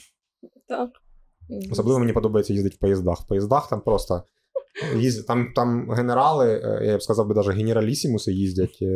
[0.68, 0.90] Так.
[1.72, 3.20] Особливо мені подобається їздити в поїздах.
[3.20, 4.22] В поїздах там просто
[4.96, 8.87] їздять, там, там генерали, е, я б сказав би, навіть генералісімуси їздять, е,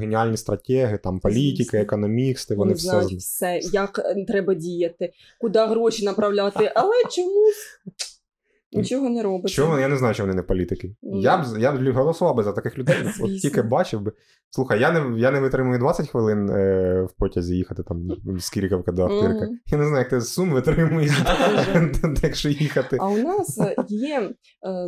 [0.00, 6.72] геніальні стратеги, там політики, економісти, вони все знають все, як треба діяти, куди гроші направляти,
[6.74, 7.80] але чомусь
[8.74, 9.56] нічого не робиться.
[9.56, 10.96] Чому я не знаю, що вони не політики.
[11.02, 12.96] Ну, Я б я б голосував би за таких людей.
[13.20, 14.12] От тільки бачив би.
[14.50, 18.08] Слухай, я не, я не витримую 20 хвилин е, в потязі їхати там
[18.38, 19.44] з Кіріковки до Ахтирка.
[19.44, 19.58] Мгм.
[19.66, 21.12] Я не знаю, як ти з Сум витримуєш,
[22.22, 22.96] якщо їхати.
[23.00, 24.32] А у нас е, є е,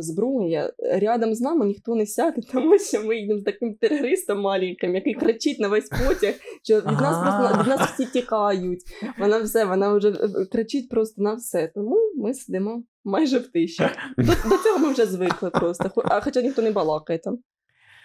[0.01, 0.73] зброя.
[1.01, 5.13] Рядом з нами ніхто не сяде, тому що ми їдемо з таким терористом маленьким, який
[5.13, 8.83] кричить на весь потяг, що від нас просто від нас всі тікають.
[9.19, 11.71] Вона все, вона вже е, кричить просто на все.
[11.75, 13.83] Тому ми сидимо майже в тиші.
[14.17, 15.91] До, до цього ми вже звикли просто.
[16.05, 17.37] А хоча ніхто не балакає там.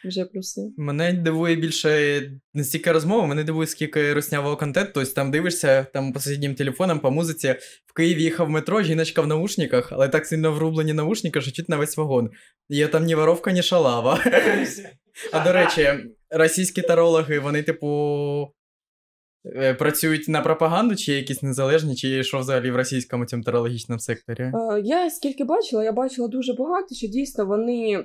[0.04, 0.60] Вже плюси.
[0.76, 2.22] Мене дивує більше
[2.54, 4.92] не стільки розмови, мене дивує скільки руснявого контенту.
[4.94, 7.54] Тобто там дивишся там по сусіднім телефонам, по музиці.
[7.86, 11.76] В Києві їхав метро, жіночка в наушниках, але так сильно врублені наушники, що чуть на
[11.76, 12.30] весь вагон.
[12.68, 14.24] Є там ні воровка, ні шалава.
[15.32, 15.90] А до речі,
[16.30, 18.54] російські тарологи, вони, типу.
[19.46, 24.42] Е, працюють на пропаганду, чи якісь незалежні, чи що взагалі в російському цьому терологічному секторі?
[24.42, 28.04] Е, Я скільки бачила, я бачила дуже багато, що дійсно вони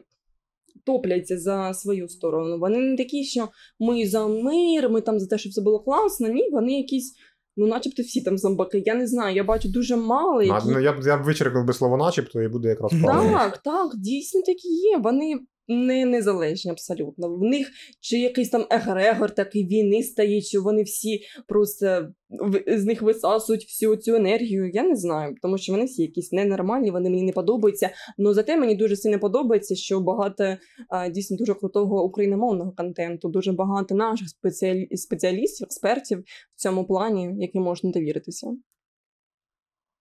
[0.86, 2.60] топляться за свою сторону.
[2.60, 6.28] Вони не такі, що ми за мир, ми там за те, щоб все було класно.
[6.28, 7.16] Ні, вони якісь,
[7.58, 8.84] ну, начебто, всі там зомбаки.
[8.86, 10.40] Я не знаю, я бачу дуже мало.
[10.40, 10.70] А, Які...
[10.70, 13.38] ну, я б я б вичеркнув би слово начебто і буде якраз правильно.
[13.38, 14.98] Так, так, дійсно такі є.
[14.98, 17.36] Вони не незалежні абсолютно.
[17.36, 17.68] В них
[18.00, 22.08] чи якийсь там егрегор такий війни стоїть, що вони всі просто
[22.68, 24.72] з них висасують всю цю енергію.
[24.74, 27.90] Я не знаю, тому що вони всі якісь ненормальні, вони мені не подобаються.
[28.18, 30.58] Ну зате мені дуже сильно подобається, що багато
[31.12, 34.88] дійсно дуже крутого україномовного контенту, дуже багато наших спеціалі...
[34.98, 36.20] спеціалістів, експертів
[36.56, 38.48] в цьому плані, яким можна довіритися.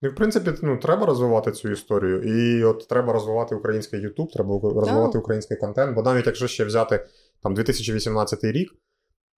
[0.03, 2.23] І, в принципі, ну, треба розвивати цю історію.
[2.23, 5.23] І от треба розвивати український YouTube, треба розвивати Так.
[5.23, 5.95] український контент.
[5.95, 7.07] Бо навіть якщо ще взяти
[7.43, 8.73] там 2018 рік,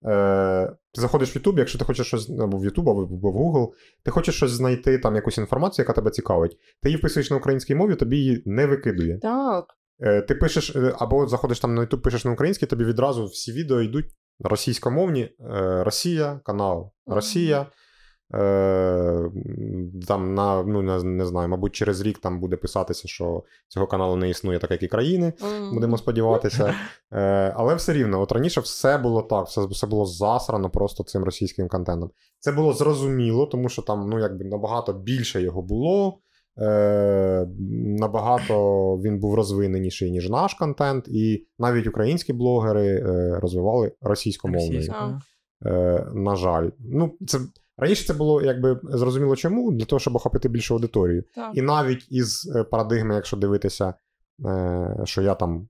[0.06, 3.68] е, ти заходиш в YouTube, якщо ти хочеш щось або в YouTube, або, в Google,
[4.04, 6.56] ти хочеш щось знайти, там якусь інформацію, яка тебе цікавить.
[6.82, 9.18] Ти її вписуєш на українській мові, тобі її не викидує.
[9.18, 9.64] Так,
[10.00, 13.52] Е, ти пишеш, е, або заходиш там на YouTube, пишеш на українській, тобі відразу всі
[13.52, 14.06] відео йдуть
[14.40, 15.22] російськомовні.
[15.22, 15.34] Е,
[15.84, 16.92] Росія, канал.
[17.06, 17.60] Росія.
[17.60, 17.66] Е,
[18.30, 24.16] там на, ну, не, не знаю, мабуть, через рік там буде писатися, що цього каналу
[24.16, 25.32] не існує, так як і країни.
[25.42, 25.74] М.
[25.74, 26.74] Будемо сподіватися.
[27.12, 31.24] Е, але все рівно, от раніше все було так, все, все було засрано просто цим
[31.24, 32.10] російським контентом.
[32.38, 36.18] Це було зрозуміло, тому що там ну, якби набагато більше його було.
[36.60, 37.46] Е,
[37.98, 38.56] набагато
[38.96, 44.90] він був розвиненіший, ніж наш контент, і навіть українські блогери е, розвивали російськомовний.
[45.66, 46.70] Е, на жаль.
[46.78, 47.38] Ну, це,
[47.78, 51.24] раніше це було якби зрозуміло чому, для того, щоб охопити більшу аудиторію.
[51.34, 51.50] так.
[51.54, 53.94] І навіть із е, парадигми, якщо дивитися,
[54.46, 55.68] е, що я там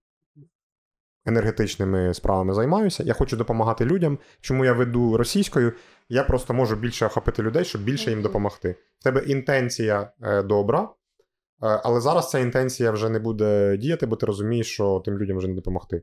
[1.26, 4.18] енергетичними справами займаюся, я хочу допомагати людям.
[4.40, 5.72] Чому я веду російською?
[6.08, 8.76] Я просто можу більше охопити людей, щоб більше їм допомогти.
[8.98, 10.88] В тебе інтенція е, добра,
[11.60, 15.48] але зараз ця інтенція вже не буде діяти, бо ти розумієш, що тим людям вже
[15.48, 16.02] не допомогти.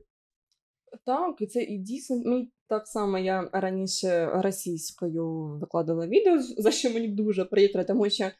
[1.04, 6.90] Так, і це і дійсно мій так само я раніше російською викладала відео, за що
[6.90, 8.32] мені дуже прикро, тому що е,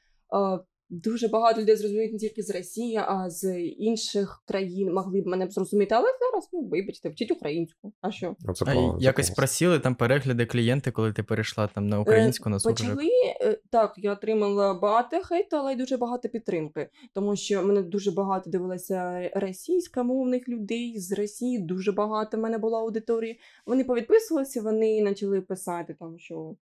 [0.90, 5.46] дуже багато людей зрозуміють не тільки з Росії, а з інших країн могли б мене
[5.46, 5.94] б зрозуміти.
[5.94, 7.92] Але зараз, ну вибачте, вчіть українську.
[8.00, 8.36] А що?
[8.48, 8.64] А це
[8.98, 9.34] якось класно.
[9.34, 12.88] просіли там перегляди клієнти, коли ти перейшла там на українську на суржик?
[12.88, 13.10] Почали
[13.42, 18.10] е, так, я отримала багато хейту, але й дуже багато підтримки, тому що мене дуже
[18.10, 21.58] багато дивилося російськомовних людей з Росії.
[21.58, 23.40] Дуже багато в мене було аудиторії.
[23.66, 26.56] Вони повідписувалися, вони почали писати там, що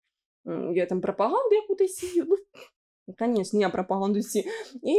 [0.74, 2.26] я там пропаганду якусь сію.
[2.30, 2.36] Ну,
[3.20, 4.44] звісно, я пропаганду сію.
[4.84, 4.96] І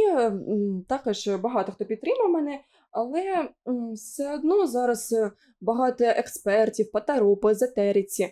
[0.87, 2.59] також багато хто підтримав мене.
[2.95, 3.49] Але
[3.93, 8.31] все одно зараз е, багато експертів по таро, по езотериці, е,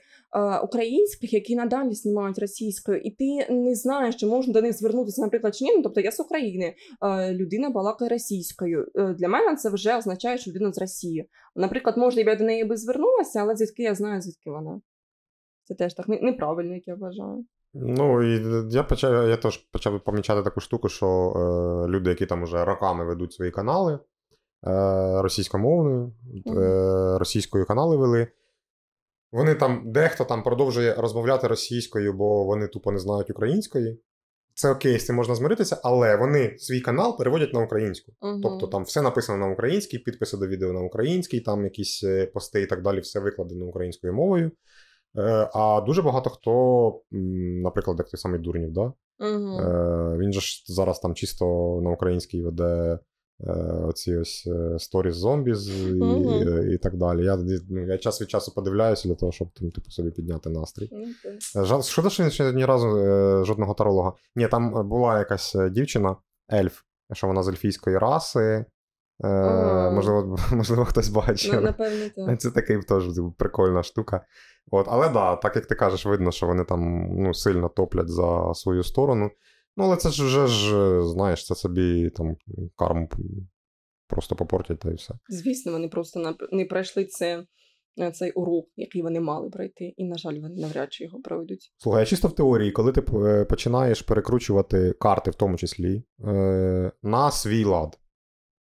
[0.59, 5.55] українських, які надалі знімають російською, і ти не знаєш, чи можна до них звернутися, наприклад,
[5.55, 5.75] чи ні.
[5.75, 8.87] Ну, тобто я з України, е, людина балакає російською.
[8.95, 11.29] Для мене це вже означає, що людина з Росії.
[11.55, 14.81] Наприклад, може, я до неї би звернулася, але звідки я знаю, звідки вона.
[15.63, 17.45] Це теж так неправильно, як я вважаю.
[17.73, 22.43] Ну, і я почав, я теж почав помічати таку штуку, що е, люди, які там
[22.43, 23.99] уже роками ведуть свої канали е,
[25.21, 26.13] російськомовною,
[26.47, 28.27] е, російською канали вели.
[29.31, 34.01] Вони там, дехто там продовжує розмовляти російською, бо вони тупо не знають української.
[34.55, 38.11] Це окей, з цим можна змиритися, але вони свій канал переводять на українську.
[38.21, 38.41] Мгм.
[38.41, 42.61] Тобто там все написано на українській, підписи до відео на українській, там якісь е, пости
[42.61, 44.51] і так далі, все викладено українською мовою.
[45.17, 47.01] Е, А дуже багато хто,
[47.63, 48.93] наприклад, як той самий Дурнів, да?
[49.21, 51.45] Е, він же ж зараз там чисто
[51.83, 52.99] на українській веде
[53.47, 53.51] е,
[53.83, 56.29] оці ось сторіс зомбіз і, Мгм.
[56.69, 57.25] і, і так далі.
[57.25, 57.37] Я,
[57.69, 60.89] ну, я час від часу подивляюся для того, щоб там, типу, собі підняти настрій.
[60.91, 61.05] Ну.
[61.61, 62.87] Е, Жал, шкода, що ще ні разу
[63.45, 64.13] жодного таролога.
[64.35, 66.15] Ні, там була якась дівчина,
[66.53, 66.81] ельф,
[67.13, 68.65] що вона з ельфійської раси.
[69.23, 71.53] Е, можливо, можливо, хтось бачив.
[71.53, 72.41] Ну, напевно, так.
[72.41, 74.25] Це такий теж типу, прикольна штука.
[74.71, 78.53] От, але да, так як ти кажеш, видно, що вони там ну, сильно топлять за
[78.53, 79.31] свою сторону.
[79.77, 82.35] Ну, але це ж вже ж, знаєш, це собі там
[82.75, 83.09] карму
[84.07, 85.13] просто попортять та і все.
[85.29, 87.45] Звісно, вони просто не пройшли це,
[87.99, 91.73] е, цей урок, який вони мали пройти, і, на жаль, вони навряд чи його пройдуть.
[91.77, 96.03] Слухай, а чисто в теорії, коли ти е, починаєш перекручувати карти, в тому числі,
[97.03, 97.99] на свій лад.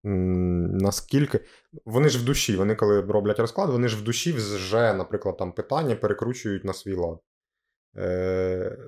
[0.08, 1.40] Наскільки
[1.84, 5.52] вони ж в душі, вони коли роблять розклад, вони ж в душі вже, наприклад, там
[5.52, 7.18] питання перекручують на свій лад.
[7.96, 8.78] Е,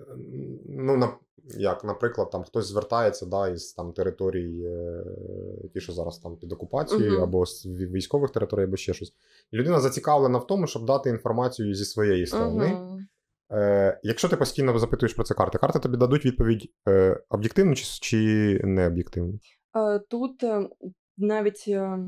[0.68, 1.12] ну, на,
[1.56, 5.04] як, наприклад, там хтось звертається да, із там, територій, е,
[5.74, 7.22] ті, що зараз там під окупацією, Мгм.
[7.22, 9.12] або з військових територій, або ще щось.
[9.52, 12.66] І людина зацікавлена в тому, щоб дати інформацію зі своєї сторони.
[12.66, 13.06] Мгм.
[13.52, 17.84] Е, якщо ти постійно запитуєш про це карти, карти тобі дадуть відповідь е, об'єктивну чи,
[17.84, 18.16] чи
[18.64, 19.38] не об'єктивну?
[19.76, 20.68] Е, Тут е,
[21.18, 21.98] навіть е,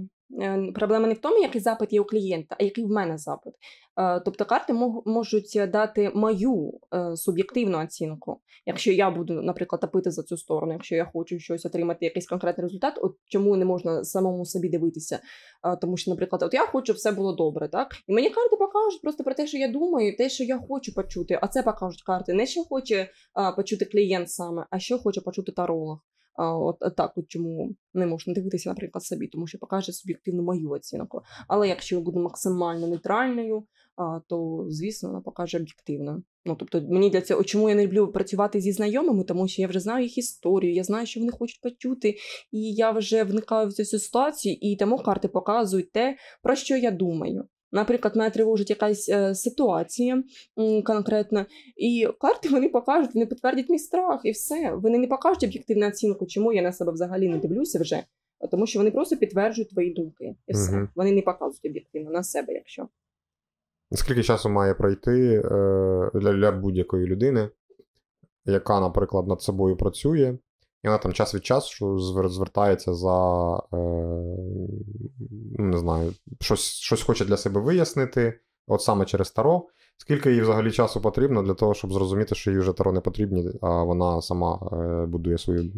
[0.40, 3.54] е, проблема не в тому, який запит є у клієнта, а який в мене запит.
[4.00, 4.72] Е, Тобто карти
[5.06, 8.40] можуть дати мою е, суб'єктивну оцінку.
[8.66, 12.62] Якщо я буду, наприклад, топити за цю сторону, якщо я хочу щось отримати, якийсь конкретний
[12.62, 15.20] результат, от чому не можна самому собі дивитися?
[15.64, 17.88] Е, Тому що, наприклад, от я хочу, все було добре, так?
[18.06, 21.38] І мені карти покажуть просто про те, що я думаю, те, що я хочу почути.
[21.42, 22.32] А це покажуть карти.
[22.32, 23.10] Не що хоче
[23.56, 25.98] почути клієнт саме, а що хоче почути таролог.
[26.36, 31.22] От так, от чому не можна дивитися, наприклад, собі, тому що покаже суб'єктивну мою оцінку.
[31.48, 33.64] Але якщо я буду максимально нейтральною,
[34.28, 36.22] то звісно вона покаже об'єктивно.
[36.44, 39.68] Ну тобто, мені для цього чому я не люблю працювати зі знайомими, тому що я
[39.68, 42.14] вже знаю їх історію, я знаю, що вони хочуть почути,
[42.52, 46.90] і я вже вникаю в цю ситуацію, і тому карти показують те, про що я
[46.90, 47.44] думаю.
[47.72, 50.22] Наприклад, мене тривожить якась е, ситуація
[50.84, 51.46] конкретна,
[51.76, 54.72] і карти вони покажуть, вони підтвердять мій страх, і все.
[54.74, 58.02] Вони не покажуть об'єктивну оцінку, чому я на себе взагалі не дивлюся вже,
[58.50, 60.34] тому що вони просто підтверджують твої думки.
[60.46, 60.72] І все.
[60.72, 60.88] Мгм.
[60.94, 62.88] Вони не показують об'єктивно на себе, якщо.
[63.92, 67.48] Скільки часу має пройти е, для будь-якої людини,
[68.44, 70.38] яка, наприклад, над собою працює,
[70.84, 73.76] і вона там час від часу звер- звертається за, е,
[75.58, 79.66] ну, не знаю, щось, щось хоче для себе вияснити, от саме через Таро.
[79.96, 83.50] Скільки їй взагалі часу потрібно для того, щоб зрозуміти, що їй вже Таро не потрібні,
[83.60, 85.70] а вона сама е, будує свою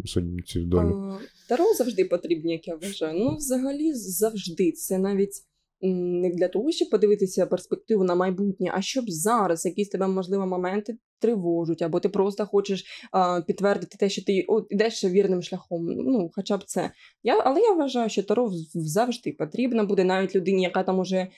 [0.47, 1.19] цю долю?
[1.21, 3.19] Е, Таро завжди потрібні, як я вважаю.
[3.19, 4.73] Ну, взагалі, завжди.
[4.73, 5.43] Це навіть
[5.83, 10.97] не для того, щоб подивитися перспективу на майбутнє, а щоб зараз якісь тебе, можливо, моменти
[11.21, 15.87] тривожуть, або ти просто хочеш а, підтвердити те, що ти от, ідеш вірним шляхом.
[15.87, 16.91] Ну, хоча б це.
[17.23, 21.29] Я, але я вважаю, що Таро завжди потрібно буде навіть людині, яка там уже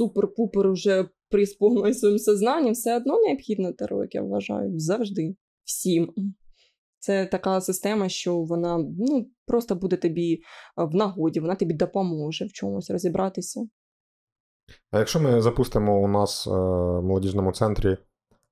[0.00, 4.78] супер-пупер уже присповнилась своїм сознанням, все одно необхідно Таро, як я вважаю.
[4.78, 5.34] Завжди.
[5.64, 6.12] Всім.
[7.02, 10.42] Це така система, що вона ну, просто буде тобі
[10.76, 13.60] в нагоді, вона тобі допоможе в чомусь розібратися.
[14.90, 17.96] А якщо ми запустимо у нас е, в молодіжному центрі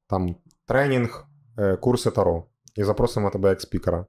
[0.09, 0.37] там
[0.67, 1.27] тренінг,
[1.59, 2.45] е, курси Таро,
[2.77, 4.07] і запросимо тебе як спікера.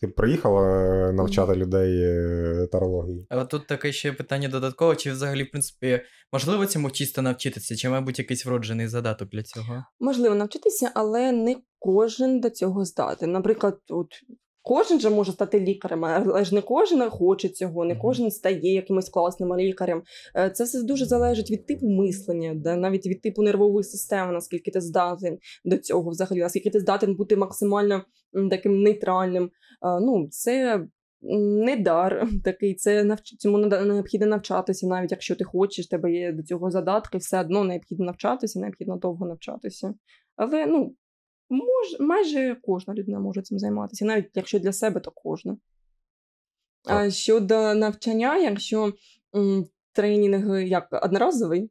[0.00, 3.26] Ти приїхала е, навчати людей е, тарології?
[3.30, 6.00] Але тут таке ще питання додаткове, чи взагалі, в принципі,
[6.32, 9.84] можливо цьому чисто навчитися, чи, мабуть, якийсь вроджений задаток для цього?
[10.00, 13.32] Можливо навчитися, але не кожен до цього здатен.
[13.32, 14.06] Наприклад, от
[14.62, 19.08] кожен же може стати лікарем, але ж не кожен хоче цього, не кожен стає якимось
[19.08, 20.02] класним лікарем.
[20.36, 24.70] Е, Це все дуже залежить від типу мислення, да, навіть від типу нервової системи, наскільки
[24.70, 28.04] ти здатен до цього, взагалі, наскільки ти здатен бути максимально
[28.50, 29.44] таким нейтральним.
[29.44, 30.84] Е, Ну, це
[31.20, 33.36] не дар такий, це навч...
[33.38, 38.04] цьому необхідно навчатися, навіть якщо ти хочеш, тебе є до цього задатки, все одно необхідно
[38.04, 39.94] навчатися, необхідно довго навчатися.
[40.36, 40.94] Але ну,
[41.50, 42.00] мож...
[42.00, 45.56] майже кожна людина може цим займатися, навіть якщо для себе, то кожна.
[46.84, 48.92] А щодо навчання, якщо
[49.36, 51.70] м, тренінг як одноразовий,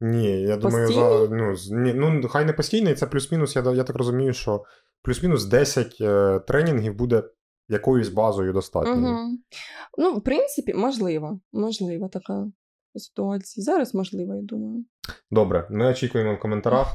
[0.00, 3.56] Ні, я думаю, за, ну, ні, ну, хай не постійний, це плюс-мінус.
[3.56, 4.64] Я, я так розумію, що
[5.02, 7.22] плюс-мінус 10 е, тренінгів буде
[7.68, 8.92] якоюсь базою достатньо.
[8.92, 9.38] Угу.
[9.98, 11.40] Ну, в принципі, можливо.
[11.52, 12.46] Можлива така
[12.94, 13.64] ситуація.
[13.64, 14.84] Зараз можливо, я думаю.
[15.30, 16.86] Добре, ми очікуємо в коментарях.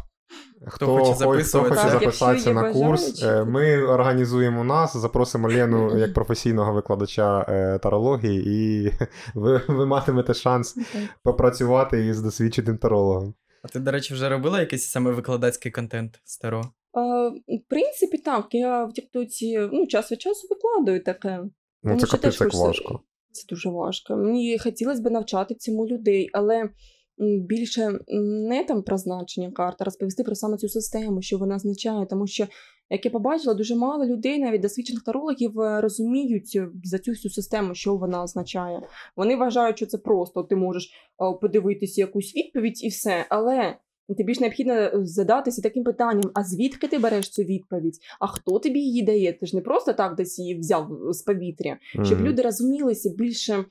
[0.68, 4.64] Хто, хоче хоче, хто хоче Так, записатися якщо є на курс, бажаючі, е, ми організуємо
[4.64, 8.92] нас, запросимо Лену як професійного викладача е, тарології, і
[9.36, 10.78] ви, ви матимете шанс
[11.24, 13.34] попрацювати із досвідченим тарологом.
[13.64, 16.62] А ти, до речі, вже робила якийсь саме викладацький контент старо?
[16.94, 21.40] А, в принципі, так, я в Тіктоці ну, час від часу викладаю таке.
[21.44, 21.52] Ну,
[21.84, 23.00] Тому це капець як важко.
[23.32, 24.16] Це дуже важко.
[24.16, 26.70] Мені хотілося б навчати цьому людей, але
[27.18, 28.00] більше
[28.48, 32.06] не там про значення карти, розповісти про саме цю систему, що вона означає.
[32.06, 32.48] Тому що,
[32.90, 37.32] як я побачила, дуже мало людей, навіть досвідчених тарологів, е, розуміють е, за цю всю
[37.32, 38.82] систему, що вона означає.
[39.16, 43.26] Вони вважають, що це просто ти можеш е, подивитися якусь відповідь і все.
[43.30, 43.78] Але
[44.18, 47.98] тобі ж необхідно задатися таким питанням: а звідки ти береш цю відповідь?
[48.20, 49.34] А хто тобі її дає?
[49.34, 53.66] Ти ж не просто так десь її взяв з повітря щоб люди розумілися більше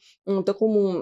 [0.47, 0.95] такому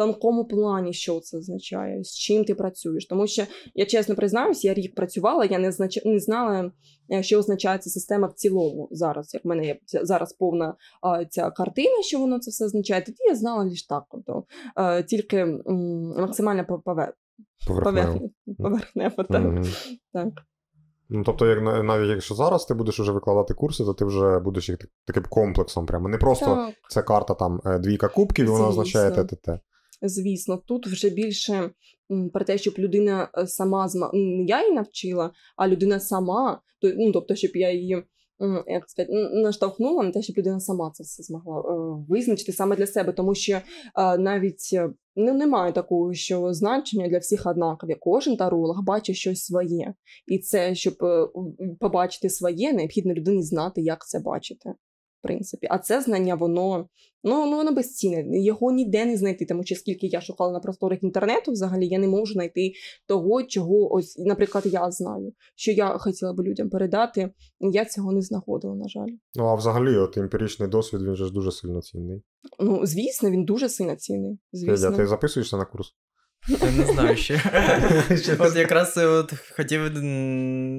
[0.00, 3.06] тонкому плані, що це означає, з чим ти працюєш.
[3.06, 3.42] Тому що
[3.74, 6.04] я чесно признаюсь, я рік працювала, я не знач...
[6.04, 6.72] не знала,
[7.12, 9.34] е, що означає ця система в цілому зараз.
[9.34, 13.02] Як в мене є зараз повна а, ця картина, що воно це все означає.
[13.02, 14.44] Тоді я знала лише так, тобто,
[14.76, 15.62] е, тільки м,
[16.18, 17.12] максимально по- пове-
[17.66, 18.30] Поверхнево.
[20.12, 20.32] так.
[21.12, 24.68] Ну, тобто, як навіть якщо зараз ти будеш уже викладати курси, то ти вже будеш
[24.68, 26.08] їх таким комплексом прямо.
[26.08, 26.74] Не просто Так.
[26.88, 29.60] це карта там е, двійка кубків, і вона означає те-те-те.
[30.02, 31.70] Звісно, тут вже більше
[32.32, 34.10] про те, щоб людина е, сама зма...
[34.14, 38.02] не я її навчила, а людина сама, то, ну, тобто, щоб я її.
[38.66, 42.86] Як сказати, наштовхнула на те, щоб людина сама це все змогла е, визначити саме для
[42.86, 44.80] себе, тому що е, навіть
[45.16, 47.96] ну, немає такого, що значення для всіх однакові.
[48.00, 49.94] Кожен таролог бачить щось своє,
[50.26, 50.94] і це, щоб
[51.80, 54.74] побачити своє, необхідно людині знати, як це бачити.
[55.20, 56.88] В принципі, а це знання, воно
[57.24, 58.40] ну, ну воно безцінне.
[58.40, 62.08] Його ніде не знайти, тому що скільки я шукала на просторах інтернету, взагалі я не
[62.08, 62.72] можу знайти
[63.06, 67.30] того, чого ось, наприклад, я знаю, що я хотіла би людям передати.
[67.60, 69.12] Я цього не знаходила, на жаль.
[69.34, 72.22] Ну, а взагалі, от емпіричний досвід, він же ж дуже сильно цінний.
[72.60, 74.38] Ну, звісно, він дуже сильно цінний.
[74.52, 74.96] Федя, Звісно.
[74.96, 75.94] ти записуєшся на курс?
[76.48, 77.40] Я не знаю ще.
[78.38, 79.80] От якраз е, от хотів,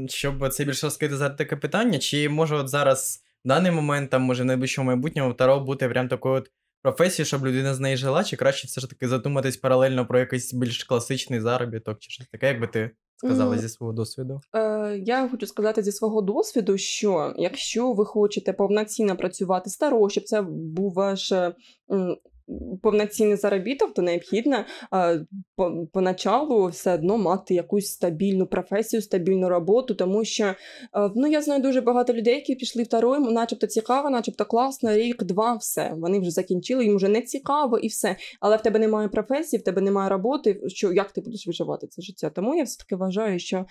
[0.10, 4.22] щоб це більше розкрити за таке питання, чи може от зараз, в даний момент, там,
[4.22, 8.24] може, в найближчому майбутньому Таро бути прям такою от професією, щоб людина з неї жила,
[8.24, 12.48] чи краще все ж таки задуматись паралельно про якийсь більш класичний заробіток, чи щось таке,
[12.48, 14.42] якби ти сказала зі свого досвіду?
[14.56, 20.24] Е, я хочу сказати зі свого досвіду, що якщо ви хочете повноцінно працювати старо, щоб
[20.24, 21.34] це був ваш
[22.82, 24.66] повноцінний заробіток, то необхідно
[25.56, 30.56] по- поначалу все одно мати якусь стабільну професію, стабільну роботу, тому що
[31.16, 35.24] ну, я знаю дуже багато людей, які пішли в таро, начебто цікаво, начебто класно, рік,
[35.24, 35.94] два, все.
[35.98, 38.16] Вони вже закінчили, їм вже не цікаво і все.
[38.40, 40.62] Але в тебе немає професії, в тебе немає роботи.
[40.68, 42.30] Що як ти будеш виживати це життя?
[42.30, 43.66] Тому я все таки вважаю, що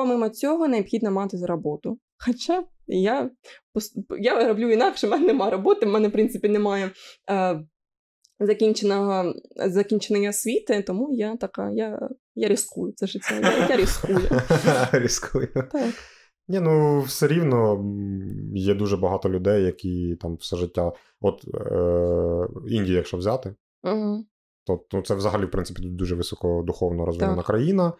[0.00, 1.98] помимо цього необхідно мати роботу.
[2.26, 3.30] Хоча я,
[4.18, 6.90] я роблю інакше, в мене немає роботи, в мене, в принципі, немає
[7.30, 7.60] е,
[8.40, 9.34] закінченого,
[9.66, 13.34] закінченої освіти, тому я така, я, я рискую це життя.
[13.40, 14.18] Я, я рискую.
[14.92, 15.48] Різкою.
[15.54, 15.94] Так.
[16.48, 17.84] Ні, ну все рівно
[18.54, 20.92] є дуже багато людей, які там все життя.
[21.20, 24.24] От е, Індію, якщо взяти, Угу.
[24.66, 27.46] то ну, це взагалі, в принципі, дуже високодуховно розвинена Так.
[27.46, 27.92] країна,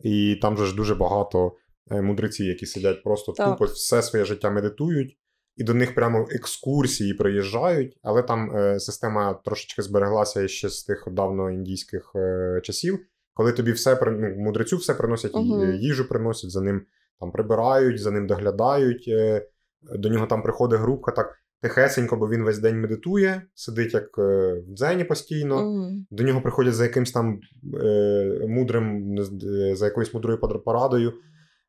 [0.00, 1.52] і там же ж дуже багато
[1.90, 3.50] е, мудреців, які сидять просто Так.
[3.50, 5.18] тупо все своє життя медитують,
[5.56, 11.08] і до них прямо екскурсії приїжджають, але там е, система трошечки збереглася ще з тих
[11.10, 12.98] давно індійських е, часів,
[13.34, 16.86] коли тобі все ну, мудрецю все приносять, е, їжу приносять, за ним
[17.20, 19.04] там прибирають, за ним доглядають.
[19.08, 19.48] Е,
[19.82, 24.54] до нього там приходить групка так тихесенько, бо він весь день медитує, сидить як е,
[24.68, 25.70] в дзені постійно.
[25.70, 25.90] Угу.
[26.10, 27.40] До нього приходять за якимсь там
[27.82, 31.12] е, мудрим, е, за якоюсь мудрою порадою.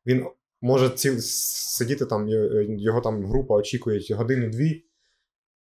[0.06, 0.26] Він
[0.60, 2.28] може ці, сидіти там,
[2.78, 4.84] його там група очікує годину-дві.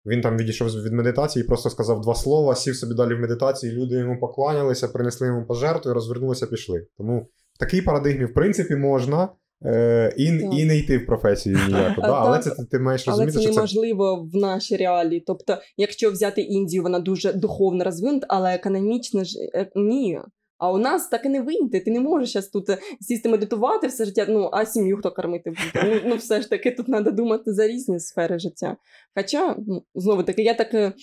[0.06, 3.96] Він там відійшов від медитації, просто сказав два слова, сів собі далі в медитації, люди
[3.96, 6.88] йому покланялися, принесли йому пожертву, розвернулися, пішли.
[6.98, 9.30] Тому в такій парадигмі, в принципі, можна
[9.66, 10.54] е, і, Так.
[10.54, 12.02] і не йти в професію ніяку.
[12.04, 14.78] А, Да, але це ти, ти маєш Але розуміти, це що це неможливо в нашій
[14.78, 15.24] реалії.
[15.28, 20.20] Тобто, якщо взяти Індію, вона дуже духовно розвинута, але економічно ж е, ні.
[20.58, 21.80] А у нас так і не вийде.
[21.80, 24.26] Ти не можеш зараз тут е, сісти медитувати все життя.
[24.30, 25.86] Ну а сім'ю хто кормити буде?
[25.94, 28.78] Ну, ну все ж таки тут треба думати за різні сфери життя.
[29.16, 30.94] Хоча, ну, знову таки, я так е,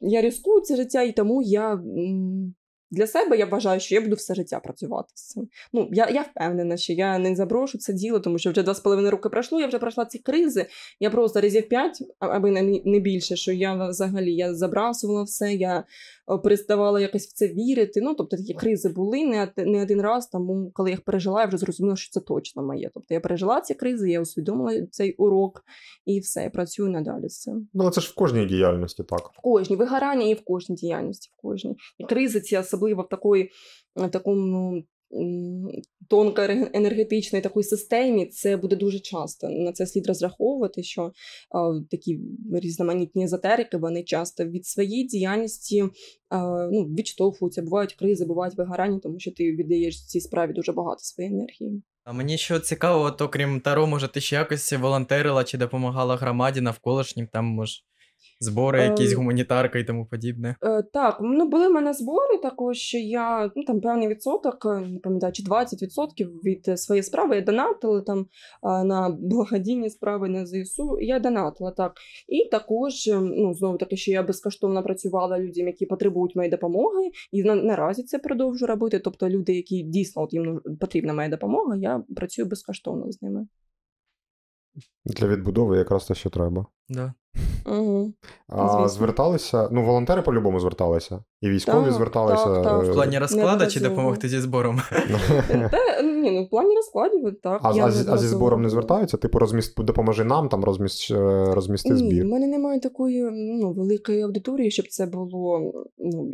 [0.00, 2.54] я ризикую це життя, і тому я м,
[2.90, 5.48] для себе я вважаю, що я буду все життя працювати з цим.
[5.72, 8.80] Ну, я, я впевнена, що я не заброшу це діло, тому що вже два з
[8.80, 10.66] половиною роки пройшло, я вже пройшла ці кризи.
[11.00, 12.50] Я просто разів п'ять, аби
[12.84, 15.84] не, більше, що я взагалі я забрасувала все, я
[16.38, 18.00] переставала якось в це вірити.
[18.00, 21.46] Ну, тобто такі кризи були не, не один раз, тому коли я їх пережила, я
[21.46, 22.90] вже зрозуміла, що це точно моє.
[22.94, 25.64] Тобто я пережила ці кризи, я усвідомила цей урок
[26.06, 27.68] і все, я працюю надалі з цим.
[27.74, 29.30] ну, але це ж в кожній діяльності так.
[29.34, 31.76] В кожній вигорання і в кожній діяльності, в кожній.
[31.98, 33.50] І кризи ці, особливо в такої,
[33.96, 34.84] на такому м,
[36.08, 36.42] тонко
[36.74, 39.48] енергетичної такої системі, це буде дуже часто.
[39.48, 41.12] На це слід розраховувати, що е,
[41.90, 42.20] такі
[42.52, 45.88] різноманітні езотерики, вони часто від своєї діяльності е,
[46.72, 47.62] ну, відштовхуються.
[47.62, 51.82] Бувають кризи, бувають вигорання, тому що ти віддаєш цій справі дуже багато своєї енергії.
[52.04, 56.60] А мені що цікаво, от окрім Таро, може, ти ще якось волонтерила чи допомагала громаді
[56.60, 57.80] навколишнім, там, може,
[58.40, 60.56] збори, Е, якісь гуманітарка і тому подібне.
[60.62, 64.80] Е, так, ну були в мене збори також, що я ну там певний відсоток, е,
[64.80, 68.26] не пам'ятаю, чи 20% від своєї справи я донатила там
[68.62, 71.00] на благодійні справи на ЗСУ.
[71.00, 71.92] Я донатила так.
[72.28, 72.92] І також,
[73.22, 78.02] ну знову таки, що я безкоштовно працювала людям, які потребують моєї допомоги, і на, наразі
[78.02, 78.98] це продовжу робити.
[78.98, 83.46] Тобто люди, які дійсно от їм потрібна моя допомога, я працюю безкоштовно з ними.
[85.04, 86.66] Для відбудови якраз те, що треба.
[86.88, 87.14] Да.
[87.66, 87.99] Угу.
[88.48, 91.24] А зверталися, ну, волонтери по-любому зверталися.
[91.40, 92.44] І військові Так, зверталися.
[92.44, 92.84] так, так.
[92.84, 94.80] е, В плані розклада чи допомогти зі збором?
[95.70, 97.60] Та, ні, ну в плані розкладів, так.
[97.64, 99.16] А, я а, зі- а зі збором не звертаються?
[99.16, 102.24] Типу, розміст, допоможи нам, там розміст, е, розмісти Ні, збір.
[102.24, 106.30] в мене немає такої ну, великої аудиторії, щоб це було ну,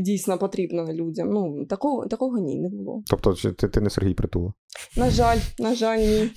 [0.00, 1.30] дійсно потрібно людям.
[1.30, 3.02] Ну, такого, такого ні, не було.
[3.10, 4.52] Тобто, ти, ти не Сергій Притула.
[4.96, 6.30] На жаль, на жаль, ні.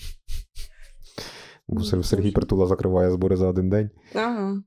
[1.68, 2.32] Ні, Сергій.
[2.32, 3.90] Притула закриває збори за один день.
[4.16, 4.64] Ага.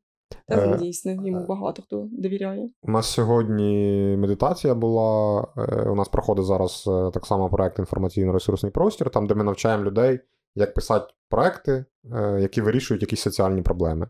[0.48, 2.68] Та Е, дійсно, йому багато хто довіряє.
[2.82, 3.72] У нас сьогодні
[4.18, 5.40] медитація була.
[5.56, 9.84] е, У нас проходить зараз е, так само проект інформаційно-ресурсний простір, там, де ми навчаємо
[9.84, 10.20] людей,
[10.54, 14.08] як писати проекти, е, які вирішують якісь соціальні проблеми.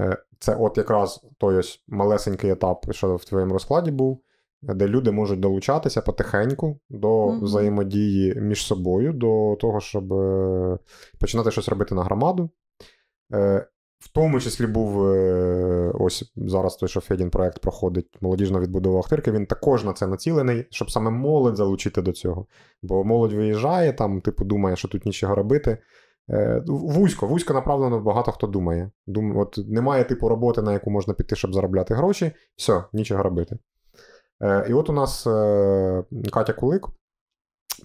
[0.00, 4.20] Е, Це от якраз той ось малесенький етап, що в твоєму розкладі був,
[4.62, 7.44] де люди можуть долучатися потихеньку до Мгм.
[7.44, 10.78] взаємодії між собою, до того, щоб е,
[11.20, 12.50] починати щось робити на громаду.
[13.98, 19.32] В тому числі був е, ось зараз той, що Федін проект проходить молодіжна відбудова Охтирки.
[19.32, 22.46] Він також на це націлений, щоб саме молодь залучити до цього.
[22.82, 25.78] Бо молодь виїжджає, там, типу, думає, що тут нічого робити.
[26.30, 28.90] Е, Вузько, вузько направлено багато хто думає.
[29.06, 32.32] Дум, от немає типу роботи, на яку можна піти, щоб заробляти гроші.
[32.56, 33.58] Все, нічого робити.
[34.42, 35.24] Е, І от у нас
[36.32, 36.86] Катя Кулик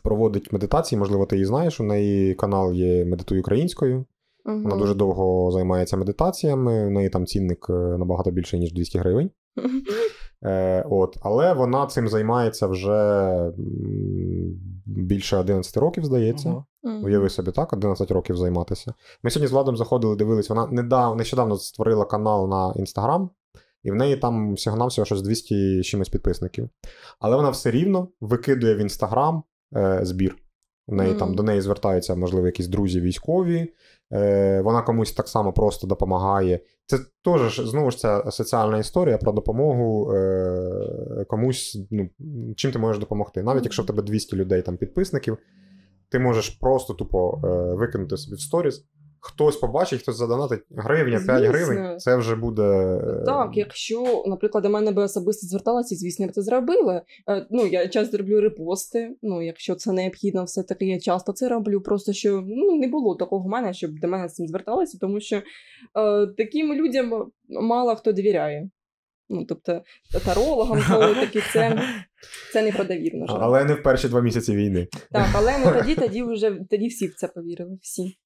[0.03, 1.80] проводить медитації, можливо, ти її знаєш.
[1.80, 4.05] У неї канал є Медитуй українською.
[4.46, 6.88] Вона дуже довго займається медитаціями.
[6.88, 9.30] У неї там цінник е, набагато більше, ніж 200 гривень.
[10.46, 13.32] Е, от, але вона цим займається вже
[14.86, 16.50] більше 11 років, здається.
[16.84, 17.04] Мгм.
[17.04, 18.94] Уяви собі так, 11 років займатися.
[19.24, 23.30] Ми сьогодні з Владом заходили, дивились, вона недав, нещодавно створила канал на Інстаграм,
[23.84, 26.70] і в неї там всього-навсього щось 200 чимось підписників.
[27.20, 29.44] Але вона все рівно викидує в Інстаграм
[29.76, 30.36] е, збір.
[30.88, 33.74] У неї там до неї звертаються, можливо, якісь друзі військові.
[34.14, 36.59] Е, вона комусь так само просто допомагає.
[36.86, 42.09] Це теж знову ж ця соціальна історія про допомогу е, комусь, ну,
[42.55, 43.43] чим ти можеш допомогти.
[43.43, 45.38] Навіть якщо в тебе 200 людей там підписників,
[46.09, 48.86] ти можеш просто тупо е, викинути собі в сторіс.
[49.26, 51.47] Хтось побачить, хтось задонатить гривня, 5 Звісно.
[51.47, 51.99] гривень.
[51.99, 52.63] Це вже буде.
[52.63, 57.01] е, Так, якщо, наприклад, до мене би особисто зверталася, звісно, я б це зробила.
[57.30, 59.15] Е, Ну, я часто роблю репости.
[59.21, 61.82] Ну, якщо це необхідно, все-таки я часто це роблю.
[61.82, 65.19] Просто що ну, не було такого в мене, щоб до мене з цим зверталися, тому
[65.19, 65.41] що е,
[66.38, 68.69] таким людям мало хто довіряє.
[69.30, 69.82] Ну, тобто,
[70.26, 71.82] тарологам, коли такі це,
[72.53, 73.26] це не продовірно.
[73.30, 74.88] Але не в перші два місяці війни.
[75.11, 77.78] Так, але ну, тоді, тоді вже тоді всі в це повірили.
[77.82, 78.17] Всі.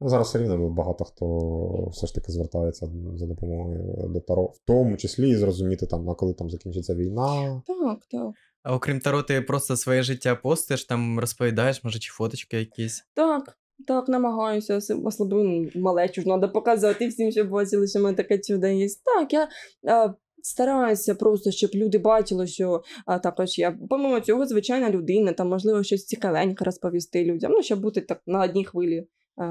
[0.00, 4.58] Ну, зараз все рівно багато хто все ж таки звертається за допомогою до Таро, в
[4.66, 7.62] тому числі і зрозуміти, там, а коли там закінчиться війна.
[7.66, 8.30] Так, так.
[8.62, 13.04] А окрім Таро, ти просто своє життя постиш, там розповідаєш, може, чи фоточки якісь.
[13.14, 18.16] Так, так, намагаюся, Ос- особливо малечу ж треба показати всім, щоб бачили, що в мене
[18.16, 18.86] таке чудо є.
[19.04, 19.48] Так, я
[19.88, 25.48] а, стараюся просто, щоб люди бачили, що а, також я, помимо цього, звичайна людина, там,
[25.48, 29.06] можливо, щось цікавеньке розповісти людям, ну, щоб бути так на одній хвилі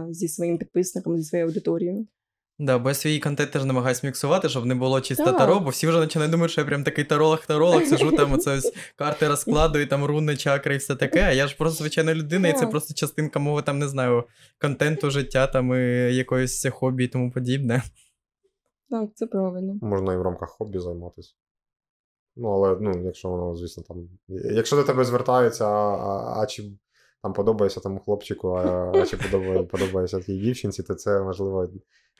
[0.10, 2.08] зі своїм підписником, зі своєю аудиторією.
[2.60, 5.38] Да, бо я свій контент теж намагаюсь міксувати, щоб не було чисто Так.
[5.38, 8.74] таро, бо всі вже починають думати, що я прям такий таролог-таролог, сижу там, оце ось
[8.96, 11.22] карти розкладую, там руни, чакри і все таке.
[11.22, 14.24] А я ж просто звичайна людина, і це просто частинка мого там, не знаю,
[14.62, 17.84] контенту, життя там і якоїсь хобі і тому подібне.
[18.90, 19.78] Так, це правильно.
[19.82, 21.34] Можна і в рамках хобі займатися.
[22.36, 24.10] Ну, але, ну, якщо воно, звісно, там.
[24.28, 26.64] Якщо до тебе звертаються, а, а, а чи
[27.26, 31.70] там подобається тому хлопчику, а, а чи подобає, подобається тій дівчинці, то це, можливо,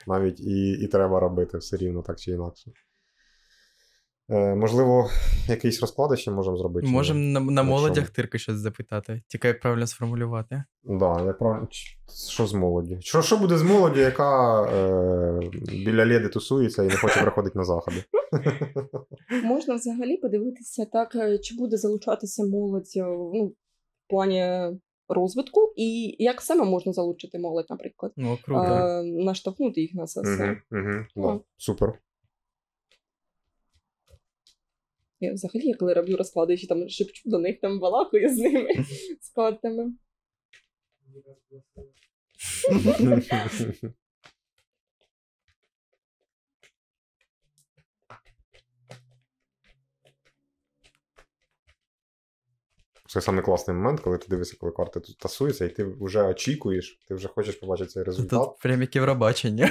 [0.08, 2.72] навіть і, і треба робити все рівно, так чи інакше.
[4.30, 5.10] Е, можливо,
[5.48, 6.88] якийсь розклад ще можемо зробити.
[6.88, 10.64] Можемо на, на молодях тирки щось запитати, тільки як правильно сформулювати.
[10.84, 11.68] Да, як правильно.
[12.30, 12.98] Що з молоді?
[13.02, 15.40] Що, що буде з молоді, яка е,
[15.86, 18.04] біля леди тусується і не хоче приходити на заходи?
[19.44, 24.72] Можна взагалі подивитися так, е, чи буде залучатися молодь е, ну, в плані
[25.08, 28.14] розвитку, і як саме можна залучити молодь, наприклад.
[28.16, 28.62] Ну, круто.
[28.62, 30.62] е, наштовхнути їх на це все.
[30.72, 32.00] Угу, угу, да, супер.
[35.20, 38.70] Я взагалі, я коли роблю розклади, ще там шепчу до них, там балакую з ними,
[39.22, 39.94] з картами.
[53.16, 57.00] Це саме класний момент, коли ти дивишся, коли карти тут тасуються, і ти вже очікуєш,
[57.08, 58.40] ти вже хочеш побачити цей результат.
[58.40, 59.70] Тут прям як Євробачення,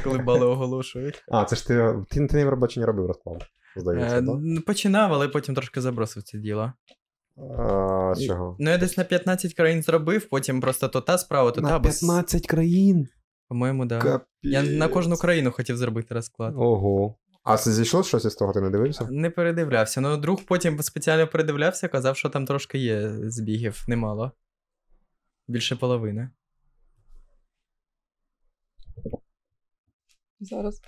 [0.04, 1.24] коли бали оголошують.
[1.28, 2.48] А, це ж ти, ти, ти не в
[2.84, 3.46] робив розклад,
[3.76, 4.36] здається, Е, так?
[4.42, 6.72] ну, Починав, але потім трошки забросив це діло.
[7.58, 8.56] А, чого?
[8.58, 11.88] Ну, я десь на 15 країн зробив, потім просто то та справа, то та, бо
[11.88, 13.06] с- країн.
[13.48, 14.20] По-моєму, да.
[14.42, 16.54] Я на кожну країну хотів зробити розклад.
[16.56, 17.16] Ого.
[17.42, 19.08] А це зійшло щось із того, ти не дивився?
[19.10, 20.00] Не передивлявся.
[20.00, 24.32] Ну, друг потім спеціально передивлявся, казав, що там трошки є збігів, немало.
[25.48, 26.30] Більше половини.
[30.40, 30.80] Зараз.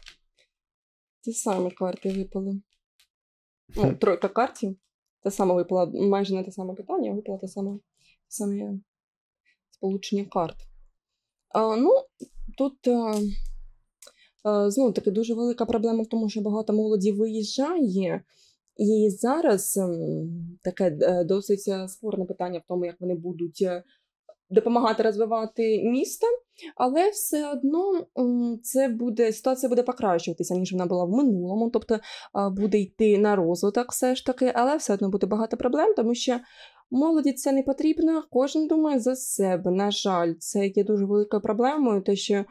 [1.20, 2.62] Ті самі карти випали.
[3.76, 4.76] Ну, тройка картів.
[5.22, 7.80] Те саме випала, майже не те саме питання, а випала те саме, те
[8.28, 8.78] саме
[9.70, 10.56] сполучення карт.
[11.48, 11.90] А, ну,
[12.58, 13.20] тут а, а,
[14.44, 18.22] знову таки дуже велика проблема в тому, що багато молоді виїжджає.
[18.76, 23.82] І зараз ем, таке е, досить е, спорне питання в тому, як вони будуть е,
[24.50, 26.26] допомагати розвивати місто.
[26.76, 28.06] Але все одно
[28.62, 31.70] це буде ситуація буде покращуватися, ніж вона була в минулому.
[31.70, 31.98] Тобто
[32.50, 36.40] буде йти на розвиток, все ж таки, але все одно буде багато проблем, тому що
[36.90, 38.24] молоді це не потрібно.
[38.30, 39.70] Кожен думає за себе.
[39.70, 42.44] На жаль, це є дуже великою проблемою, те, що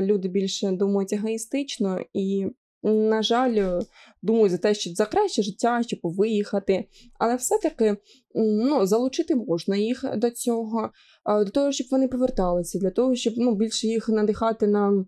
[0.00, 2.46] люди більше думають егоїстично і.
[2.82, 3.80] На жаль,
[4.22, 6.84] думають за те, щоб за краще життя, щоб виїхати.
[7.18, 7.96] Але все-таки
[8.34, 10.90] ну, залучити можна їх до цього
[11.26, 15.04] для того, щоб вони поверталися, для того, щоб ну, більше їх надихати на,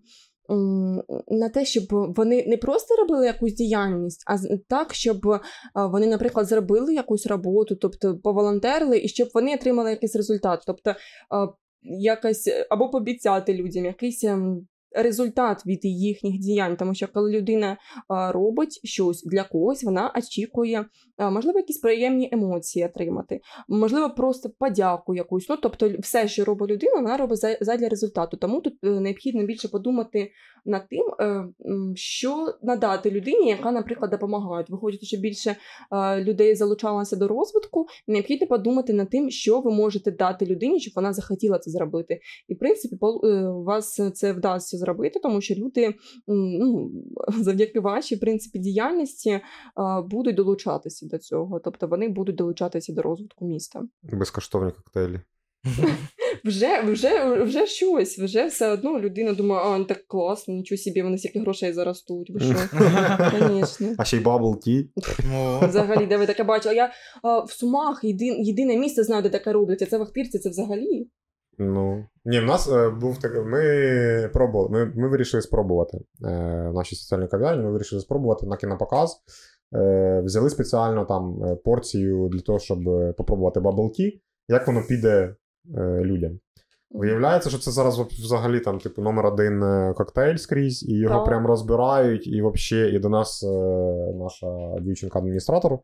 [1.27, 4.37] на те, щоб вони не просто робили якусь діяльність, а
[4.67, 5.17] так, щоб
[5.75, 10.63] вони, наприклад, зробили якусь роботу, тобто поволонтерили, і щоб вони отримали якийсь результат.
[10.67, 10.95] Тобто
[11.83, 14.25] якось або пообіцяти людям якийсь.
[14.95, 17.77] Результат від їхніх діянь, тому що коли людина
[18.09, 20.85] робить щось для когось, вона очікує,
[21.17, 25.49] можливо, якісь приємні емоції отримати можливо, просто подяку якусь.
[25.49, 28.37] Ну, тобто, все, що робить людина, вона робить за- задля результату.
[28.37, 30.31] Тому тут е, необхідно більше подумати
[30.65, 31.45] над тим, е,
[31.95, 34.65] що надати людині, яка, наприклад, допомагає.
[34.69, 35.55] Виходить, що більше
[36.17, 37.85] людей залучалося до розвитку.
[38.07, 42.19] Необхідно подумати над тим, що ви можете дати людині, щоб вона захотіла це зробити.
[42.47, 45.93] І в принципі, пол- е, у вас це вдасться зробити, тому що люди
[46.27, 46.91] ну,
[47.41, 49.39] завдяки вашій в принципі діяльності
[50.05, 51.59] будуть долучатися до цього.
[51.59, 53.83] Тобто вони будуть долучатися до розвитку міста.
[54.03, 55.19] Безкоштовні коктейлі.
[56.43, 61.17] Вже, вже, вже щось, вже все одно людина думає, а так класно, нічого собі, вони
[61.17, 62.29] стільки грошей заростуть.
[62.29, 62.55] Ви що?
[63.49, 63.95] Звісно.
[63.97, 64.89] А ще й bubble tea.
[65.67, 66.75] Взагалі, де ви таке бачили?
[66.75, 66.91] Я
[67.23, 70.49] а, в Сумах єдин, єдине місце знаю, де таке роблять, а це в Ахтирці, це
[70.49, 71.07] взагалі.
[71.61, 72.05] Ну.
[72.25, 73.41] Ні, в нас е, був такий.
[73.41, 74.69] Ми пробували.
[74.69, 76.03] Ми, ми вирішили спробувати е,
[76.69, 77.63] в нашій соціальній кав'ярні.
[77.63, 79.23] Ми вирішили спробувати на кінопоказ.
[79.75, 84.21] Е, взяли спеціально там е, порцію для того, щоб е, попробувати bubble tea.
[84.47, 85.35] Як воно піде
[85.77, 86.39] е, людям?
[86.91, 89.59] Виявляється, що це зараз взагалі там, типу, номер один
[89.93, 91.25] коктейль скрізь, і його Так.
[91.25, 93.47] прям розбирають, і вообще, і до нас е,
[94.13, 94.47] наша
[94.81, 95.79] дівчинка-адміністратор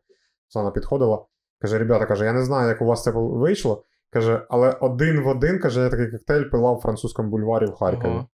[0.48, 1.24] Оксана підходила.
[1.60, 3.84] Каже: ребята, каже, я не знаю, як у вас це вийшло.
[4.10, 8.12] Каже, але один в один, каже, я такий коктейль пила в французькому бульварі в Харкові.
[8.12, 8.28] Ого.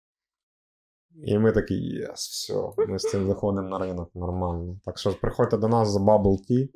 [1.23, 2.53] І ми такі, єс, все,
[2.87, 4.79] ми з цим виходимо на ринок нормально.
[4.85, 6.67] Так що приходьте до нас за Bubble Tea.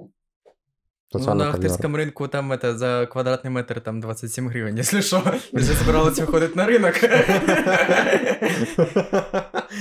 [1.14, 1.50] Ну, на кав'ярня.
[1.50, 5.22] Ахтирському ринку там это, за квадратний метр там 27 гривень, якщо що.
[5.54, 7.04] Ми вже збиралися виходити на ринок.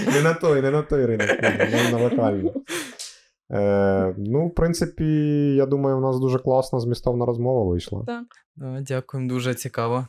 [0.06, 2.52] не на той, не на той ринок, не на локальний.
[3.52, 5.04] Е, ну, в принципі,
[5.54, 8.04] я думаю, у нас дуже класна змістовна розмова вийшла.
[8.56, 10.06] Ну, Дякуємо, дуже цікаво.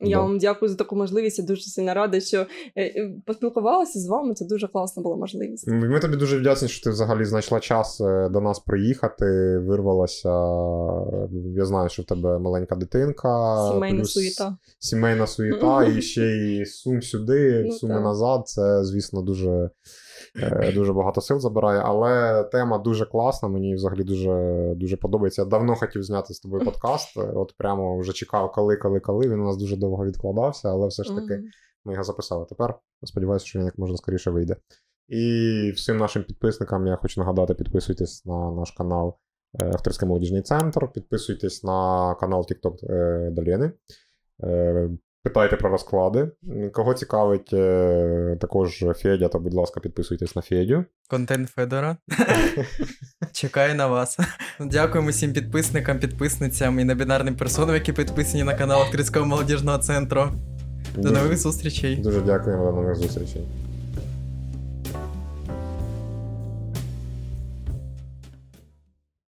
[0.00, 0.22] Я Да.
[0.22, 1.38] вам дякую за таку можливість.
[1.38, 4.34] Я дуже сильно рада, що е, е, поспілкувалася з вами.
[4.34, 5.68] Це дуже класна була можливість.
[5.68, 9.24] Ми тобі дуже вдячні, що ти взагалі знайшла час е, до нас приїхати,
[9.58, 10.28] вирвалася.
[11.56, 13.56] Я знаю, що в тебе маленька дитинка.
[13.72, 14.56] Сімейна плюс суєта.
[14.78, 18.04] Сімейна суєта, і ще й сум сюди, Ну, суми так.
[18.04, 18.48] назад.
[18.48, 19.70] Це, звісно, дуже,
[20.74, 21.80] дуже багато сил забирає.
[21.84, 23.48] Але тема дуже класна.
[23.48, 25.42] Мені взагалі дуже, дуже подобається.
[25.42, 27.16] Я давно хотів зняти з тобою подкаст.
[27.16, 29.28] е, От прямо вже чекав, коли, коли, коли.
[29.28, 31.42] Він у нас дуже довго відкладався, але все ж таки.
[31.84, 32.46] Ми його записали.
[32.48, 32.74] Тепер
[33.04, 34.56] сподіваюся, що він як можна скоріше вийде.
[35.08, 39.16] І всім нашим підписникам я хочу нагадати: підписуйтесь на наш канал
[39.62, 43.72] е, Авторський молодіжний центр, підписуйтесь на канал TikTok е, Далєни.
[44.44, 44.90] Е,
[45.26, 46.28] Питайте про розклади.
[46.72, 50.84] Кого цікавить е, також Федя, то, будь ласка, підписуйтесь на Федю.
[51.08, 51.96] Контент Федора.
[53.32, 54.18] Чекаю на вас.
[54.60, 60.24] Дякуємо всім підписникам, підписницям і небінарним персонам, які підписані на канал Актрицького молодіжного центру.
[60.94, 61.96] До Дуже- нових зустрічей.
[61.96, 63.46] Дуже дякуємо до нових зустрічей.